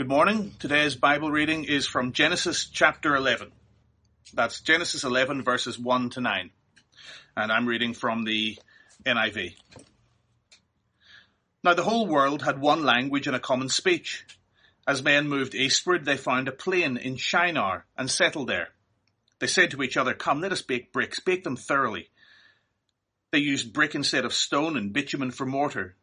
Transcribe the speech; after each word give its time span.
Good 0.00 0.08
morning. 0.08 0.54
Today's 0.58 0.94
Bible 0.94 1.30
reading 1.30 1.64
is 1.64 1.86
from 1.86 2.12
Genesis 2.12 2.64
chapter 2.64 3.14
11. 3.14 3.52
That's 4.32 4.62
Genesis 4.62 5.04
11 5.04 5.42
verses 5.42 5.78
1 5.78 6.08
to 6.12 6.22
9. 6.22 6.50
And 7.36 7.52
I'm 7.52 7.66
reading 7.66 7.92
from 7.92 8.24
the 8.24 8.56
NIV. 9.04 9.56
Now 11.62 11.74
the 11.74 11.82
whole 11.82 12.06
world 12.06 12.40
had 12.40 12.62
one 12.62 12.82
language 12.82 13.26
and 13.26 13.36
a 13.36 13.40
common 13.40 13.68
speech. 13.68 14.24
As 14.88 15.02
men 15.02 15.28
moved 15.28 15.54
eastward, 15.54 16.06
they 16.06 16.16
found 16.16 16.48
a 16.48 16.52
plain 16.52 16.96
in 16.96 17.16
Shinar 17.16 17.84
and 17.94 18.10
settled 18.10 18.48
there. 18.48 18.68
They 19.38 19.48
said 19.48 19.72
to 19.72 19.82
each 19.82 19.98
other, 19.98 20.14
come, 20.14 20.40
let 20.40 20.50
us 20.50 20.62
bake 20.62 20.94
bricks, 20.94 21.20
bake 21.20 21.44
them 21.44 21.56
thoroughly. 21.56 22.08
They 23.32 23.40
used 23.40 23.74
brick 23.74 23.94
instead 23.94 24.24
of 24.24 24.32
stone 24.32 24.78
and 24.78 24.94
bitumen 24.94 25.30
for 25.30 25.44
mortar. 25.44 25.96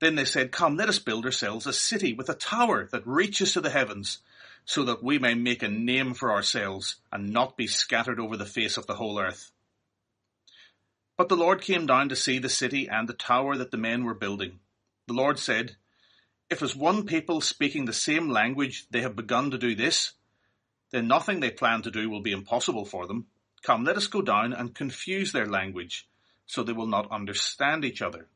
Then 0.00 0.14
they 0.14 0.24
said, 0.24 0.52
Come, 0.52 0.76
let 0.76 0.88
us 0.88 0.98
build 0.98 1.24
ourselves 1.24 1.66
a 1.66 1.72
city 1.72 2.12
with 2.12 2.28
a 2.28 2.34
tower 2.34 2.88
that 2.92 3.06
reaches 3.06 3.52
to 3.52 3.60
the 3.60 3.70
heavens, 3.70 4.18
so 4.64 4.84
that 4.84 5.02
we 5.02 5.18
may 5.18 5.34
make 5.34 5.62
a 5.62 5.68
name 5.68 6.12
for 6.12 6.30
ourselves 6.30 6.96
and 7.10 7.32
not 7.32 7.56
be 7.56 7.66
scattered 7.66 8.20
over 8.20 8.36
the 8.36 8.44
face 8.44 8.76
of 8.76 8.86
the 8.86 8.96
whole 8.96 9.18
earth. 9.18 9.52
But 11.16 11.30
the 11.30 11.36
Lord 11.36 11.62
came 11.62 11.86
down 11.86 12.10
to 12.10 12.16
see 12.16 12.38
the 12.38 12.50
city 12.50 12.88
and 12.88 13.08
the 13.08 13.14
tower 13.14 13.56
that 13.56 13.70
the 13.70 13.78
men 13.78 14.04
were 14.04 14.14
building. 14.14 14.60
The 15.06 15.14
Lord 15.14 15.38
said, 15.38 15.76
If 16.50 16.62
as 16.62 16.76
one 16.76 17.06
people 17.06 17.40
speaking 17.40 17.86
the 17.86 17.92
same 17.94 18.28
language 18.28 18.86
they 18.90 19.00
have 19.00 19.16
begun 19.16 19.50
to 19.52 19.58
do 19.58 19.74
this, 19.74 20.12
then 20.90 21.08
nothing 21.08 21.40
they 21.40 21.50
plan 21.50 21.82
to 21.82 21.90
do 21.90 22.10
will 22.10 22.20
be 22.20 22.32
impossible 22.32 22.84
for 22.84 23.06
them. 23.06 23.28
Come, 23.62 23.84
let 23.84 23.96
us 23.96 24.08
go 24.08 24.20
down 24.20 24.52
and 24.52 24.74
confuse 24.74 25.32
their 25.32 25.46
language, 25.46 26.06
so 26.44 26.62
they 26.62 26.72
will 26.72 26.86
not 26.86 27.10
understand 27.10 27.84
each 27.84 28.02
other. 28.02 28.28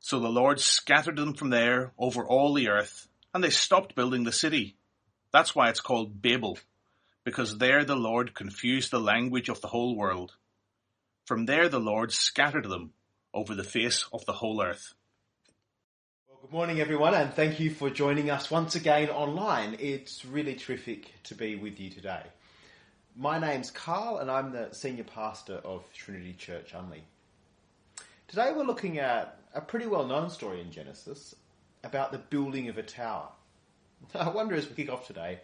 So 0.00 0.20
the 0.20 0.28
Lord 0.28 0.60
scattered 0.60 1.16
them 1.16 1.34
from 1.34 1.50
there 1.50 1.92
over 1.98 2.24
all 2.24 2.54
the 2.54 2.68
earth, 2.68 3.08
and 3.34 3.42
they 3.42 3.50
stopped 3.50 3.94
building 3.94 4.24
the 4.24 4.32
city. 4.32 4.76
That's 5.32 5.54
why 5.54 5.68
it's 5.68 5.80
called 5.80 6.22
Babel, 6.22 6.58
because 7.24 7.58
there 7.58 7.84
the 7.84 7.96
Lord 7.96 8.34
confused 8.34 8.90
the 8.90 9.00
language 9.00 9.48
of 9.48 9.60
the 9.60 9.68
whole 9.68 9.96
world. 9.96 10.34
From 11.26 11.46
there 11.46 11.68
the 11.68 11.80
Lord 11.80 12.12
scattered 12.12 12.68
them 12.68 12.92
over 13.34 13.54
the 13.54 13.64
face 13.64 14.06
of 14.12 14.24
the 14.24 14.32
whole 14.32 14.62
earth. 14.62 14.94
Well, 16.26 16.38
good 16.40 16.52
morning, 16.52 16.80
everyone, 16.80 17.14
and 17.14 17.34
thank 17.34 17.60
you 17.60 17.70
for 17.70 17.90
joining 17.90 18.30
us 18.30 18.50
once 18.50 18.76
again 18.76 19.10
online. 19.10 19.76
It's 19.78 20.24
really 20.24 20.54
terrific 20.54 21.12
to 21.24 21.34
be 21.34 21.56
with 21.56 21.78
you 21.78 21.90
today. 21.90 22.22
My 23.14 23.38
name's 23.38 23.70
Carl, 23.70 24.18
and 24.18 24.30
I'm 24.30 24.52
the 24.52 24.72
senior 24.72 25.04
pastor 25.04 25.60
of 25.64 25.82
Trinity 25.92 26.32
Church 26.32 26.72
Unley. 26.72 27.02
Today 28.28 28.52
we're 28.54 28.64
looking 28.64 28.98
at 28.98 29.40
a 29.54 29.62
pretty 29.62 29.86
well 29.86 30.04
known 30.04 30.28
story 30.28 30.60
in 30.60 30.70
Genesis 30.70 31.34
about 31.82 32.12
the 32.12 32.18
building 32.18 32.68
of 32.68 32.76
a 32.76 32.82
tower. 32.82 33.30
I 34.14 34.28
wonder 34.28 34.54
as 34.54 34.68
we 34.68 34.74
kick 34.74 34.92
off 34.92 35.06
today, 35.06 35.40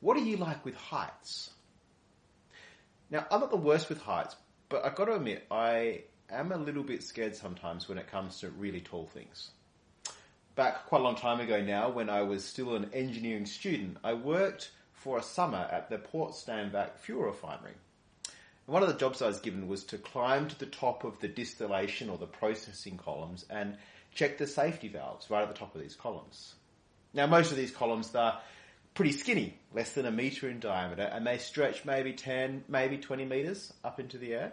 what 0.00 0.16
are 0.16 0.20
you 0.20 0.38
like 0.38 0.64
with 0.64 0.74
heights? 0.74 1.50
Now, 3.10 3.26
I'm 3.30 3.40
not 3.40 3.50
the 3.50 3.58
worst 3.58 3.90
with 3.90 4.00
heights, 4.00 4.34
but 4.70 4.82
I've 4.82 4.94
got 4.94 5.04
to 5.04 5.16
admit, 5.16 5.44
I 5.50 6.04
am 6.30 6.52
a 6.52 6.56
little 6.56 6.82
bit 6.82 7.02
scared 7.02 7.36
sometimes 7.36 7.86
when 7.86 7.98
it 7.98 8.10
comes 8.10 8.40
to 8.40 8.48
really 8.48 8.80
tall 8.80 9.06
things. 9.12 9.50
Back 10.54 10.86
quite 10.86 11.02
a 11.02 11.04
long 11.04 11.16
time 11.16 11.40
ago 11.40 11.60
now, 11.60 11.90
when 11.90 12.08
I 12.08 12.22
was 12.22 12.46
still 12.46 12.76
an 12.76 12.88
engineering 12.94 13.44
student, 13.44 13.98
I 14.02 14.14
worked 14.14 14.70
for 14.94 15.18
a 15.18 15.22
summer 15.22 15.68
at 15.70 15.90
the 15.90 15.98
Port 15.98 16.32
Stanvac 16.32 16.96
fuel 16.96 17.24
refinery. 17.24 17.74
One 18.72 18.82
of 18.82 18.88
the 18.88 18.94
jobs 18.94 19.20
I 19.20 19.26
was 19.26 19.40
given 19.40 19.68
was 19.68 19.84
to 19.84 19.98
climb 19.98 20.48
to 20.48 20.58
the 20.58 20.64
top 20.64 21.04
of 21.04 21.20
the 21.20 21.28
distillation 21.28 22.08
or 22.08 22.16
the 22.16 22.26
processing 22.26 22.96
columns 22.96 23.44
and 23.50 23.76
check 24.14 24.38
the 24.38 24.46
safety 24.46 24.88
valves 24.88 25.28
right 25.28 25.42
at 25.42 25.48
the 25.48 25.54
top 25.54 25.74
of 25.74 25.82
these 25.82 25.94
columns. 25.94 26.54
Now, 27.12 27.26
most 27.26 27.50
of 27.50 27.58
these 27.58 27.70
columns 27.70 28.14
are 28.14 28.40
pretty 28.94 29.12
skinny, 29.12 29.58
less 29.74 29.92
than 29.92 30.06
a 30.06 30.10
meter 30.10 30.48
in 30.48 30.58
diameter, 30.58 31.02
and 31.02 31.26
they 31.26 31.36
stretch 31.36 31.84
maybe 31.84 32.14
10, 32.14 32.64
maybe 32.66 32.96
20 32.96 33.26
meters 33.26 33.74
up 33.84 34.00
into 34.00 34.16
the 34.16 34.32
air. 34.32 34.52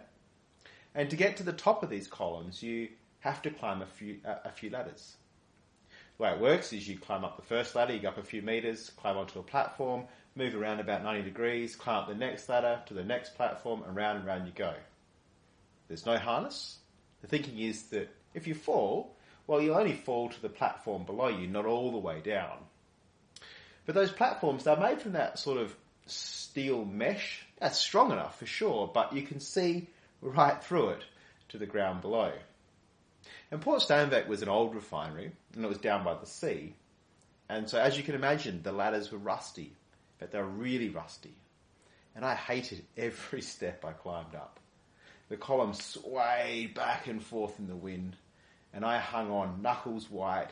And 0.94 1.08
to 1.08 1.16
get 1.16 1.38
to 1.38 1.42
the 1.42 1.54
top 1.54 1.82
of 1.82 1.88
these 1.88 2.06
columns, 2.06 2.62
you 2.62 2.90
have 3.20 3.40
to 3.40 3.50
climb 3.50 3.80
a 3.80 3.86
few, 3.86 4.18
a 4.26 4.52
few 4.52 4.68
ladders. 4.68 5.16
The 6.18 6.24
way 6.24 6.32
it 6.32 6.40
works 6.40 6.74
is 6.74 6.86
you 6.86 6.98
climb 6.98 7.24
up 7.24 7.36
the 7.38 7.46
first 7.46 7.74
ladder, 7.74 7.94
you 7.94 8.00
go 8.00 8.08
up 8.08 8.18
a 8.18 8.22
few 8.22 8.42
meters, 8.42 8.90
climb 8.98 9.16
onto 9.16 9.38
a 9.38 9.42
platform, 9.42 10.04
move 10.40 10.54
around 10.54 10.80
about 10.80 11.04
90 11.04 11.22
degrees, 11.22 11.76
climb 11.76 11.98
up 11.98 12.08
the 12.08 12.14
next 12.14 12.48
ladder 12.48 12.80
to 12.86 12.94
the 12.94 13.04
next 13.04 13.34
platform, 13.36 13.82
and 13.86 13.94
round 13.94 14.18
and 14.18 14.26
round 14.26 14.46
you 14.46 14.52
go. 14.54 14.74
There's 15.86 16.06
no 16.06 16.16
harness. 16.16 16.78
The 17.20 17.28
thinking 17.28 17.58
is 17.58 17.82
that 17.90 18.08
if 18.32 18.46
you 18.46 18.54
fall, 18.54 19.14
well, 19.46 19.60
you'll 19.60 19.76
only 19.76 19.94
fall 19.94 20.30
to 20.30 20.40
the 20.40 20.48
platform 20.48 21.04
below 21.04 21.28
you, 21.28 21.46
not 21.46 21.66
all 21.66 21.92
the 21.92 21.98
way 21.98 22.20
down. 22.20 22.56
But 23.84 23.94
those 23.94 24.10
platforms, 24.10 24.64
they're 24.64 24.76
made 24.76 25.02
from 25.02 25.12
that 25.12 25.38
sort 25.38 25.58
of 25.58 25.76
steel 26.06 26.86
mesh. 26.86 27.44
That's 27.58 27.78
strong 27.78 28.10
enough 28.10 28.38
for 28.38 28.46
sure, 28.46 28.90
but 28.92 29.12
you 29.12 29.22
can 29.22 29.40
see 29.40 29.88
right 30.22 30.62
through 30.62 30.90
it 30.90 31.04
to 31.50 31.58
the 31.58 31.66
ground 31.66 32.00
below. 32.00 32.32
And 33.50 33.60
Port 33.60 33.82
Stanvac 33.82 34.26
was 34.26 34.40
an 34.40 34.48
old 34.48 34.74
refinery, 34.74 35.32
and 35.54 35.64
it 35.64 35.68
was 35.68 35.78
down 35.78 36.02
by 36.02 36.14
the 36.14 36.26
sea. 36.26 36.76
And 37.48 37.68
so, 37.68 37.78
as 37.78 37.98
you 37.98 38.04
can 38.04 38.14
imagine, 38.14 38.62
the 38.62 38.72
ladders 38.72 39.12
were 39.12 39.18
rusty 39.18 39.74
but 40.20 40.30
they're 40.30 40.44
really 40.44 40.90
rusty. 40.90 41.34
And 42.14 42.24
I 42.24 42.36
hated 42.36 42.84
every 42.96 43.42
step 43.42 43.84
I 43.84 43.92
climbed 43.92 44.36
up. 44.36 44.60
The 45.28 45.36
column 45.36 45.74
swayed 45.74 46.74
back 46.74 47.06
and 47.06 47.22
forth 47.22 47.58
in 47.58 47.66
the 47.66 47.76
wind, 47.76 48.16
and 48.72 48.84
I 48.84 48.98
hung 48.98 49.30
on, 49.30 49.62
knuckles 49.62 50.10
white, 50.10 50.50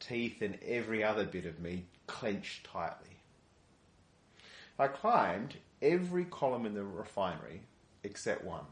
teeth 0.00 0.42
and 0.42 0.58
every 0.66 1.02
other 1.02 1.24
bit 1.24 1.46
of 1.46 1.60
me 1.60 1.86
clenched 2.06 2.64
tightly. 2.64 3.16
I 4.78 4.88
climbed 4.88 5.56
every 5.80 6.24
column 6.24 6.66
in 6.66 6.74
the 6.74 6.84
refinery 6.84 7.62
except 8.02 8.44
one. 8.44 8.64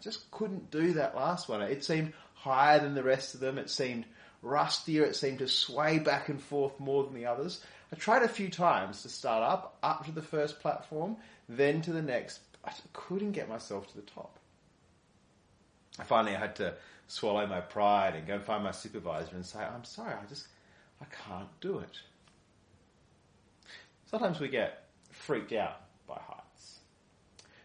Just 0.00 0.30
couldn't 0.30 0.70
do 0.70 0.94
that 0.94 1.14
last 1.14 1.48
one. 1.48 1.62
It 1.62 1.84
seemed 1.84 2.12
higher 2.34 2.80
than 2.80 2.94
the 2.94 3.04
rest 3.04 3.34
of 3.34 3.40
them. 3.40 3.56
It 3.56 3.70
seemed 3.70 4.04
rustier. 4.42 5.04
It 5.04 5.14
seemed 5.14 5.38
to 5.38 5.48
sway 5.48 5.98
back 6.00 6.28
and 6.28 6.42
forth 6.42 6.80
more 6.80 7.04
than 7.04 7.14
the 7.14 7.26
others. 7.26 7.64
I 7.92 7.96
tried 7.96 8.22
a 8.22 8.28
few 8.28 8.48
times 8.48 9.02
to 9.02 9.10
start 9.10 9.42
up, 9.42 9.76
up 9.82 10.06
to 10.06 10.12
the 10.12 10.22
first 10.22 10.60
platform, 10.60 11.16
then 11.48 11.82
to 11.82 11.92
the 11.92 12.00
next. 12.00 12.40
I 12.64 12.72
couldn't 12.94 13.32
get 13.32 13.48
myself 13.48 13.88
to 13.88 13.96
the 13.96 14.02
top. 14.02 14.38
I 15.98 16.04
finally 16.04 16.34
had 16.34 16.56
to 16.56 16.74
swallow 17.06 17.46
my 17.46 17.60
pride 17.60 18.14
and 18.14 18.26
go 18.26 18.34
and 18.34 18.42
find 18.42 18.64
my 18.64 18.70
supervisor 18.70 19.34
and 19.34 19.44
say, 19.44 19.58
I'm 19.58 19.84
sorry, 19.84 20.14
I 20.14 20.24
just, 20.26 20.46
I 21.02 21.04
can't 21.26 21.48
do 21.60 21.80
it. 21.80 22.00
Sometimes 24.06 24.40
we 24.40 24.48
get 24.48 24.84
freaked 25.10 25.52
out 25.52 25.82
by 26.06 26.18
heights. 26.26 26.78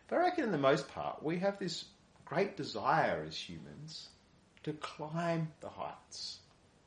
But 0.09 0.17
I 0.17 0.19
reckon 0.19 0.43
in 0.43 0.51
the 0.51 0.57
most 0.57 0.89
part, 0.89 1.23
we 1.23 1.37
have 1.39 1.57
this 1.57 1.85
great 2.25 2.57
desire 2.57 3.23
as 3.25 3.37
humans 3.37 4.09
to 4.63 4.73
climb 4.73 5.47
the 5.61 5.69
heights. 5.69 6.39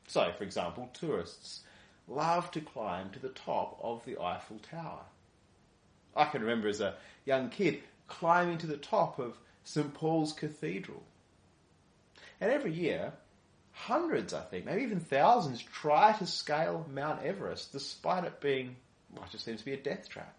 So, 0.07 0.31
for 0.37 0.43
example, 0.43 0.89
tourists 0.93 1.61
loved 2.07 2.53
to 2.53 2.61
climb 2.61 3.09
to 3.11 3.19
the 3.19 3.29
top 3.29 3.79
of 3.81 4.03
the 4.05 4.19
Eiffel 4.21 4.59
Tower. 4.69 5.05
I 6.15 6.25
can 6.25 6.41
remember 6.41 6.67
as 6.67 6.81
a 6.81 6.95
young 7.25 7.49
kid 7.49 7.81
climbing 8.07 8.57
to 8.59 8.67
the 8.67 8.77
top 8.77 9.19
of 9.19 9.37
St. 9.63 9.93
Paul's 9.93 10.33
Cathedral. 10.33 11.03
And 12.39 12.51
every 12.51 12.73
year, 12.73 13.13
hundreds, 13.71 14.33
I 14.33 14.41
think, 14.41 14.65
maybe 14.65 14.83
even 14.83 14.99
thousands, 14.99 15.61
try 15.61 16.13
to 16.13 16.25
scale 16.25 16.85
Mount 16.91 17.23
Everest 17.23 17.71
despite 17.71 18.25
it 18.25 18.41
being, 18.41 18.75
well, 19.13 19.23
it 19.25 19.31
just 19.31 19.45
seems 19.45 19.59
to 19.59 19.65
be 19.65 19.73
a 19.73 19.77
death 19.77 20.09
trap. 20.09 20.35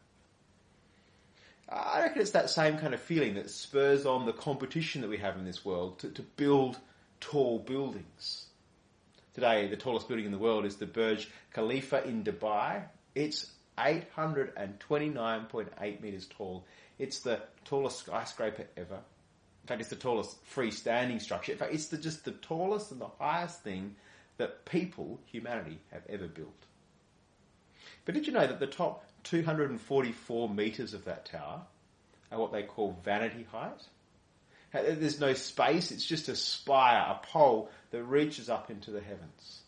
I 1.68 2.02
reckon 2.02 2.20
it's 2.20 2.32
that 2.32 2.50
same 2.50 2.78
kind 2.78 2.92
of 2.92 3.00
feeling 3.00 3.34
that 3.34 3.48
spurs 3.48 4.04
on 4.04 4.26
the 4.26 4.32
competition 4.32 5.00
that 5.00 5.08
we 5.08 5.16
have 5.18 5.36
in 5.36 5.44
this 5.44 5.64
world 5.64 6.00
to, 6.00 6.10
to 6.10 6.22
build 6.22 6.76
tall 7.20 7.58
buildings. 7.60 8.46
Today, 9.34 9.66
the 9.66 9.76
tallest 9.76 10.08
building 10.08 10.26
in 10.26 10.32
the 10.32 10.38
world 10.38 10.66
is 10.66 10.76
the 10.76 10.86
Burj 10.86 11.30
Khalifa 11.54 12.06
in 12.06 12.22
Dubai. 12.22 12.82
It's 13.14 13.50
829.8 13.78 16.00
meters 16.02 16.26
tall. 16.26 16.66
It's 16.98 17.20
the 17.20 17.40
tallest 17.64 18.00
skyscraper 18.00 18.66
ever. 18.76 18.96
In 18.96 19.66
fact, 19.66 19.80
it's 19.80 19.88
the 19.88 19.96
tallest 19.96 20.36
freestanding 20.54 21.22
structure. 21.22 21.52
In 21.52 21.58
fact, 21.58 21.72
it's 21.72 21.86
the, 21.86 21.96
just 21.96 22.26
the 22.26 22.32
tallest 22.32 22.92
and 22.92 23.00
the 23.00 23.08
highest 23.18 23.62
thing 23.62 23.96
that 24.36 24.66
people, 24.66 25.18
humanity, 25.24 25.78
have 25.92 26.02
ever 26.10 26.26
built. 26.26 26.66
But 28.04 28.14
did 28.14 28.26
you 28.26 28.32
know 28.32 28.46
that 28.46 28.60
the 28.60 28.66
top 28.66 29.06
244 29.24 30.48
meters 30.50 30.92
of 30.92 31.06
that 31.06 31.24
tower 31.24 31.62
are 32.30 32.38
what 32.38 32.52
they 32.52 32.64
call 32.64 32.98
vanity 33.02 33.46
height? 33.50 33.86
There's 34.72 35.20
no 35.20 35.34
space, 35.34 35.90
it's 35.90 36.06
just 36.06 36.28
a 36.28 36.36
spire, 36.36 37.04
a 37.10 37.26
pole 37.26 37.70
that 37.90 38.02
reaches 38.04 38.48
up 38.48 38.70
into 38.70 38.90
the 38.90 39.00
heavens. 39.00 39.60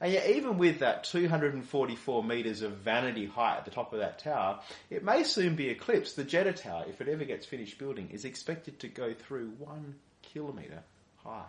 And 0.00 0.12
yet, 0.12 0.30
even 0.30 0.58
with 0.58 0.78
that 0.78 1.04
244 1.04 2.22
metres 2.22 2.62
of 2.62 2.72
vanity 2.72 3.26
height 3.26 3.58
at 3.58 3.64
the 3.64 3.72
top 3.72 3.92
of 3.92 3.98
that 3.98 4.20
tower, 4.20 4.60
it 4.90 5.02
may 5.02 5.24
soon 5.24 5.56
be 5.56 5.70
eclipsed. 5.70 6.14
The 6.14 6.22
Jeddah 6.22 6.52
Tower, 6.52 6.84
if 6.88 7.00
it 7.00 7.08
ever 7.08 7.24
gets 7.24 7.46
finished 7.46 7.78
building, 7.78 8.10
is 8.12 8.24
expected 8.24 8.78
to 8.80 8.88
go 8.88 9.12
through 9.12 9.48
one 9.58 9.96
kilometre 10.22 10.84
high. 11.24 11.46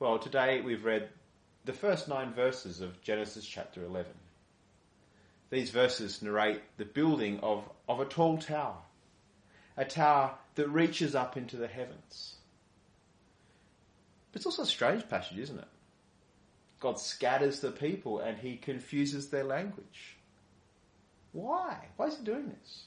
Well, 0.00 0.18
today 0.18 0.60
we've 0.60 0.84
read 0.84 1.08
the 1.64 1.72
first 1.72 2.08
nine 2.08 2.32
verses 2.32 2.80
of 2.80 3.00
Genesis 3.02 3.46
chapter 3.46 3.84
11. 3.84 4.10
These 5.50 5.70
verses 5.70 6.20
narrate 6.20 6.60
the 6.78 6.84
building 6.84 7.40
of, 7.40 7.62
of 7.88 8.00
a 8.00 8.04
tall 8.04 8.38
tower, 8.38 8.76
a 9.78 9.84
tower 9.84 10.32
that 10.56 10.68
reaches 10.68 11.14
up 11.14 11.36
into 11.36 11.56
the 11.56 11.68
heavens. 11.68 12.34
But 14.32 14.40
it's 14.40 14.46
also 14.46 14.62
a 14.62 14.66
strange 14.66 15.08
passage, 15.08 15.38
isn't 15.38 15.58
it? 15.58 15.68
God 16.80 17.00
scatters 17.00 17.60
the 17.60 17.70
people 17.70 18.18
and 18.18 18.36
he 18.36 18.56
confuses 18.56 19.28
their 19.28 19.44
language. 19.44 20.16
Why? 21.32 21.76
Why 21.96 22.06
is 22.06 22.18
he 22.18 22.24
doing 22.24 22.48
this? 22.48 22.84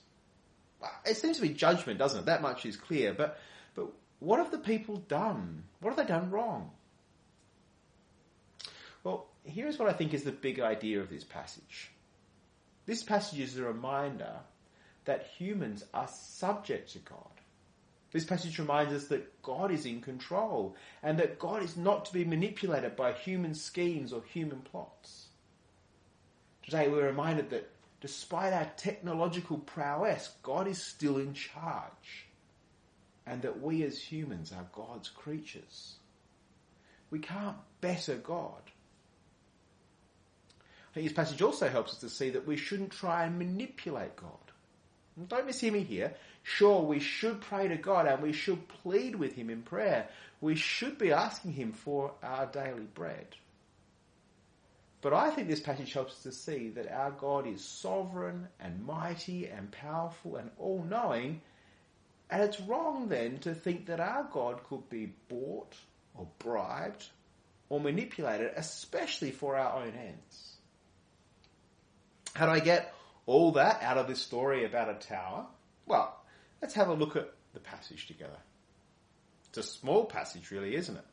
It 1.06 1.18
seems 1.18 1.38
to 1.38 1.42
be 1.42 1.50
judgment, 1.50 1.98
doesn't 1.98 2.22
it? 2.22 2.26
That 2.26 2.42
much 2.42 2.66
is 2.66 2.76
clear. 2.76 3.14
But, 3.14 3.40
but 3.74 3.88
what 4.20 4.40
have 4.40 4.52
the 4.52 4.58
people 4.58 4.98
done? 4.98 5.64
What 5.80 5.92
have 5.92 5.98
they 5.98 6.12
done 6.12 6.30
wrong? 6.30 6.72
Well, 9.04 9.28
here's 9.46 9.80
what 9.80 9.88
I 9.88 9.94
think 9.94 10.14
is 10.14 10.24
the 10.24 10.32
big 10.32 10.60
idea 10.60 11.00
of 11.00 11.10
this 11.10 11.24
passage. 11.24 11.92
This 12.86 13.02
passage 13.02 13.40
is 13.40 13.58
a 13.58 13.64
reminder 13.64 14.40
that 15.06 15.28
humans 15.38 15.84
are 15.94 16.08
subject 16.08 16.92
to 16.94 17.00
God. 17.00 17.18
This 18.12 18.26
passage 18.26 18.60
reminds 18.60 18.94
us 18.94 19.06
that 19.06 19.42
God 19.42 19.72
is 19.72 19.86
in 19.86 20.02
control 20.02 20.76
and 21.02 21.18
that 21.20 21.40
God 21.40 21.64
is 21.64 21.78
not 21.78 22.06
to 22.06 22.14
be 22.14 22.26
manipulated 22.26 22.96
by 22.96 23.14
human 23.14 23.56
schemes 23.56 24.12
or 24.12 24.22
human 24.34 24.60
plots. 24.60 25.28
Today 26.64 26.90
we're 26.90 27.08
reminded 27.08 27.50
that 27.52 27.70
despite 28.02 28.54
our 28.54 28.70
technological 28.76 29.58
prowess, 29.60 30.30
God 30.44 30.68
is 30.68 30.84
still 30.84 31.18
in 31.18 31.34
charge 31.34 32.28
and 33.26 33.42
that 33.44 33.62
we 33.62 33.84
as 33.84 33.98
humans 33.98 34.52
are 34.52 34.68
God's 34.74 35.10
creatures. 35.10 35.96
We 37.12 37.20
can't 37.20 37.58
better 37.80 38.16
God. 38.16 38.62
I 40.92 40.94
think 40.94 41.08
this 41.08 41.16
passage 41.16 41.42
also 41.42 41.70
helps 41.70 41.94
us 41.94 42.00
to 42.00 42.10
see 42.10 42.32
that 42.32 42.46
we 42.46 42.58
shouldn't 42.58 42.92
try 42.92 43.24
and 43.24 43.38
manipulate 43.38 44.18
God. 44.18 44.41
Don't 45.28 45.48
mishear 45.48 45.72
me 45.72 45.84
here. 45.84 46.14
Sure, 46.44 46.82
we 46.82 47.00
should 47.00 47.42
pray 47.42 47.68
to 47.68 47.78
God 47.78 48.08
and 48.08 48.22
we 48.22 48.34
should 48.34 48.68
plead 48.68 49.16
with 49.16 49.34
Him 49.34 49.50
in 49.50 49.62
prayer. 49.62 50.08
We 50.40 50.56
should 50.56 50.98
be 50.98 51.12
asking 51.12 51.54
Him 51.54 51.72
for 51.72 52.14
our 52.24 52.46
daily 52.48 52.88
bread. 52.94 53.28
But 55.02 55.14
I 55.14 55.32
think 55.32 55.48
this 55.48 55.60
passage 55.60 55.94
helps 55.94 56.14
us 56.14 56.24
to 56.24 56.32
see 56.32 56.70
that 56.70 56.92
our 56.92 57.12
God 57.12 57.48
is 57.48 57.64
sovereign 57.64 58.48
and 58.60 58.86
mighty 58.86 59.48
and 59.48 59.72
powerful 59.72 60.36
and 60.36 60.52
all 60.60 60.84
knowing. 60.88 61.42
And 62.30 62.44
it's 62.44 62.60
wrong 62.62 63.10
then 63.10 63.40
to 63.40 63.56
think 63.56 63.88
that 63.88 64.00
our 64.00 64.28
God 64.32 64.64
could 64.64 64.88
be 64.90 65.14
bought 65.28 65.76
or 66.16 66.28
bribed 66.40 67.08
or 67.70 67.80
manipulated, 67.80 68.52
especially 68.56 69.32
for 69.32 69.56
our 69.56 69.82
own 69.82 69.94
ends. 69.96 70.56
How 72.34 72.46
do 72.46 72.52
I 72.52 72.60
get 72.60 72.94
all 73.32 73.54
that 73.54 73.82
out 73.82 73.98
of 73.98 74.08
this 74.08 74.22
story 74.22 74.66
about 74.66 74.90
a 74.90 74.96
tower? 74.96 75.46
Well, 75.86 76.22
let's 76.62 76.74
have 76.74 76.90
a 76.90 76.94
look 76.94 77.16
at 77.16 77.32
the 77.54 77.62
passage 77.62 78.08
together. 78.08 78.38
It's 79.48 79.58
a 79.58 79.64
small 79.64 80.04
passage, 80.04 80.52
really, 80.52 80.76
isn't 80.76 80.98
it? 80.98 81.06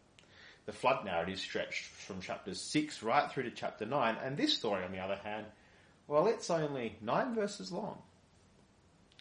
The 0.67 0.73
flood 0.73 1.05
narrative 1.05 1.39
stretched 1.39 1.85
from 1.85 2.21
chapter 2.21 2.55
6 2.55 3.03
right 3.05 3.31
through 3.31 3.45
to 3.45 3.51
chapter 3.53 3.87
9, 3.87 4.17
and 4.23 4.37
this 4.37 4.55
story, 4.55 4.85
on 4.85 4.91
the 4.91 4.99
other 4.99 5.15
hand, 5.23 5.47
well, 6.09 6.27
it's 6.27 6.51
only 6.51 6.97
nine 7.01 7.37
verses 7.37 7.71
long. 7.71 7.99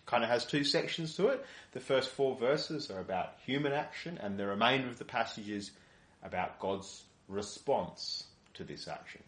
Kind 0.07 0.23
of 0.23 0.29
has 0.31 0.45
two 0.45 0.63
sections 0.63 1.15
to 1.17 1.27
it. 1.27 1.45
The 1.73 1.79
first 1.79 2.09
four 2.09 2.35
verses 2.35 2.89
are 2.89 2.99
about 2.99 3.35
human 3.45 3.73
action, 3.73 4.17
and 4.21 4.39
the 4.39 4.47
remainder 4.47 4.87
of 4.87 4.97
the 4.97 5.05
passage 5.05 5.49
is 5.49 5.69
about 6.23 6.59
God's 6.59 7.03
response 7.27 8.23
to 8.55 8.63
this 8.63 8.87
action. 8.87 9.21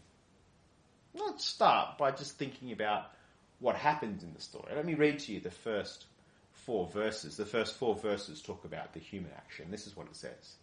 Let's 1.14 1.46
start 1.46 2.00
by 2.00 2.12
just 2.12 2.38
thinking 2.38 2.72
about 2.72 3.12
what 3.60 3.76
happens 3.76 4.24
in 4.24 4.34
the 4.34 4.42
story. 4.42 4.74
Let 4.76 4.86
me 4.86 4.94
read 4.96 5.20
to 5.20 5.34
you 5.34 5.40
the 5.40 5.52
first 5.52 6.06
four 6.54 6.88
verses. 6.88 7.38
The 7.38 7.46
first 7.46 7.76
four 7.76 7.96
verses 7.96 8.42
talk 8.42 8.66
about 8.66 8.94
the 8.94 9.00
human 9.00 9.32
action. 9.36 9.72
This 9.72 9.88
is 9.88 9.96
what 9.96 10.08
it 10.08 10.16
says. 10.16 10.56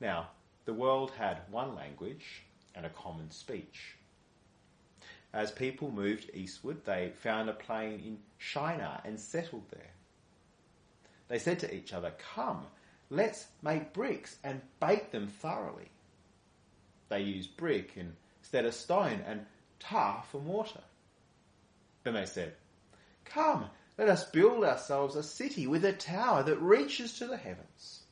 Now, 0.00 0.28
the 0.64 0.74
world 0.74 1.12
had 1.12 1.40
one 1.50 1.74
language 1.74 2.42
and 2.74 2.84
a 2.84 2.90
common 2.90 3.30
speech. 3.30 3.96
As 5.32 5.50
people 5.50 5.90
moved 5.90 6.30
eastward, 6.32 6.84
they 6.84 7.12
found 7.18 7.48
a 7.48 7.54
plain 7.54 8.00
in 8.00 8.18
Shinar 8.38 9.02
and 9.04 9.18
settled 9.18 9.64
there. 9.70 9.90
They 11.28 11.38
said 11.38 11.58
to 11.60 11.74
each 11.74 11.92
other, 11.92 12.12
Come, 12.34 12.66
let's 13.10 13.46
make 13.62 13.92
bricks 13.92 14.36
and 14.44 14.60
bake 14.80 15.10
them 15.10 15.26
thoroughly. 15.26 15.90
They 17.08 17.20
used 17.20 17.56
brick 17.56 17.96
instead 17.96 18.64
of 18.64 18.74
stone, 18.74 19.20
and 19.26 19.46
tar 19.78 20.24
for 20.30 20.40
mortar. 20.40 20.82
Then 22.06 22.14
they 22.14 22.26
said, 22.26 22.54
Come, 23.24 23.68
let 23.98 24.08
us 24.08 24.30
build 24.30 24.62
ourselves 24.62 25.16
a 25.16 25.24
city 25.24 25.66
with 25.66 25.84
a 25.84 25.92
tower 25.92 26.44
that 26.44 26.62
reaches 26.62 27.18
to 27.18 27.26
the 27.26 27.36
heavens, 27.36 28.02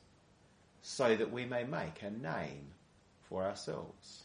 so 0.81 1.15
that 1.15 1.31
we 1.31 1.45
may 1.45 1.63
make 1.63 2.01
a 2.01 2.11
name 2.11 2.71
for 3.29 3.45
ourselves. 3.45 4.23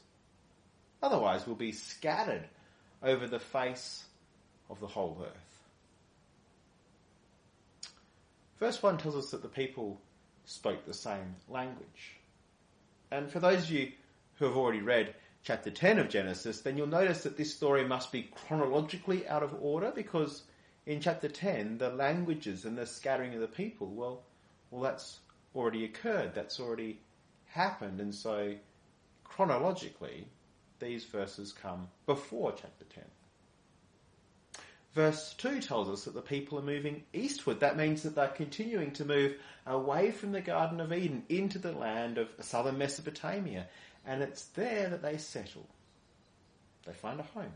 Otherwise, 1.01 1.47
we'll 1.47 1.55
be 1.55 1.71
scattered 1.71 2.49
over 3.01 3.29
the 3.29 3.39
face 3.39 4.03
of 4.69 4.81
the 4.81 4.89
whole 4.89 5.17
earth. 5.23 5.63
Verse 8.59 8.83
1 8.83 8.99
tells 8.99 9.15
us 9.15 9.31
that 9.31 9.43
the 9.43 9.49
people 9.49 10.01
spoke 10.47 10.85
the 10.85 10.93
same 10.93 11.37
language. 11.49 12.17
And 13.13 13.31
for 13.31 13.39
those 13.39 13.63
of 13.63 13.71
you 13.71 13.93
who 14.41 14.47
have 14.47 14.57
already 14.57 14.83
read 14.83 15.15
chapter 15.43 15.71
10 15.71 15.99
of 15.99 16.09
Genesis, 16.09 16.61
then 16.61 16.77
you'll 16.77 16.87
notice 16.87 17.23
that 17.23 17.37
this 17.37 17.55
story 17.55 17.85
must 17.85 18.13
be 18.13 18.31
chronologically 18.47 19.27
out 19.29 19.43
of 19.43 19.55
order 19.61 19.93
because 19.95 20.43
in 20.87 21.01
chapter 21.01 21.29
10, 21.29 21.79
the 21.79 21.91
languages 21.91 22.65
and 22.65 22.77
the 22.77 22.87
scattering 22.87 23.35
of 23.35 23.41
the 23.41 23.47
people, 23.47 23.89
well, 23.89 24.23
well, 24.71 24.83
that's 24.83 25.21
already 25.55 25.85
occurred. 25.85 26.35
That's 26.35 26.61
already 26.61 27.01
happened. 27.47 28.01
And 28.01 28.15
so 28.15 28.55
chronologically, 29.25 30.27
these 30.79 31.05
verses 31.05 31.53
come 31.53 31.89
before 32.07 32.53
chapter 32.53 32.85
10. 32.95 33.05
Verse 34.93 35.35
2 35.35 35.61
tells 35.61 35.89
us 35.89 36.05
that 36.05 36.15
the 36.15 36.21
people 36.21 36.59
are 36.59 36.63
moving 36.63 37.05
eastward. 37.13 37.61
That 37.61 37.77
means 37.77 38.03
that 38.03 38.17
they're 38.17 38.27
continuing 38.27 38.91
to 38.93 39.05
move 39.05 39.37
away 39.65 40.11
from 40.11 40.33
the 40.33 40.41
Garden 40.41 40.81
of 40.81 40.93
Eden 40.93 41.23
into 41.29 41.61
the 41.61 41.71
land 41.71 42.19
of 42.19 42.29
southern 42.41 42.77
Mesopotamia 42.77 43.69
and 44.07 44.23
it's 44.23 44.47
there 44.47 44.89
that 44.89 45.03
they 45.03 45.19
settle. 45.19 45.69
They 46.87 46.93
find 46.93 47.21
a 47.21 47.25
home. 47.25 47.53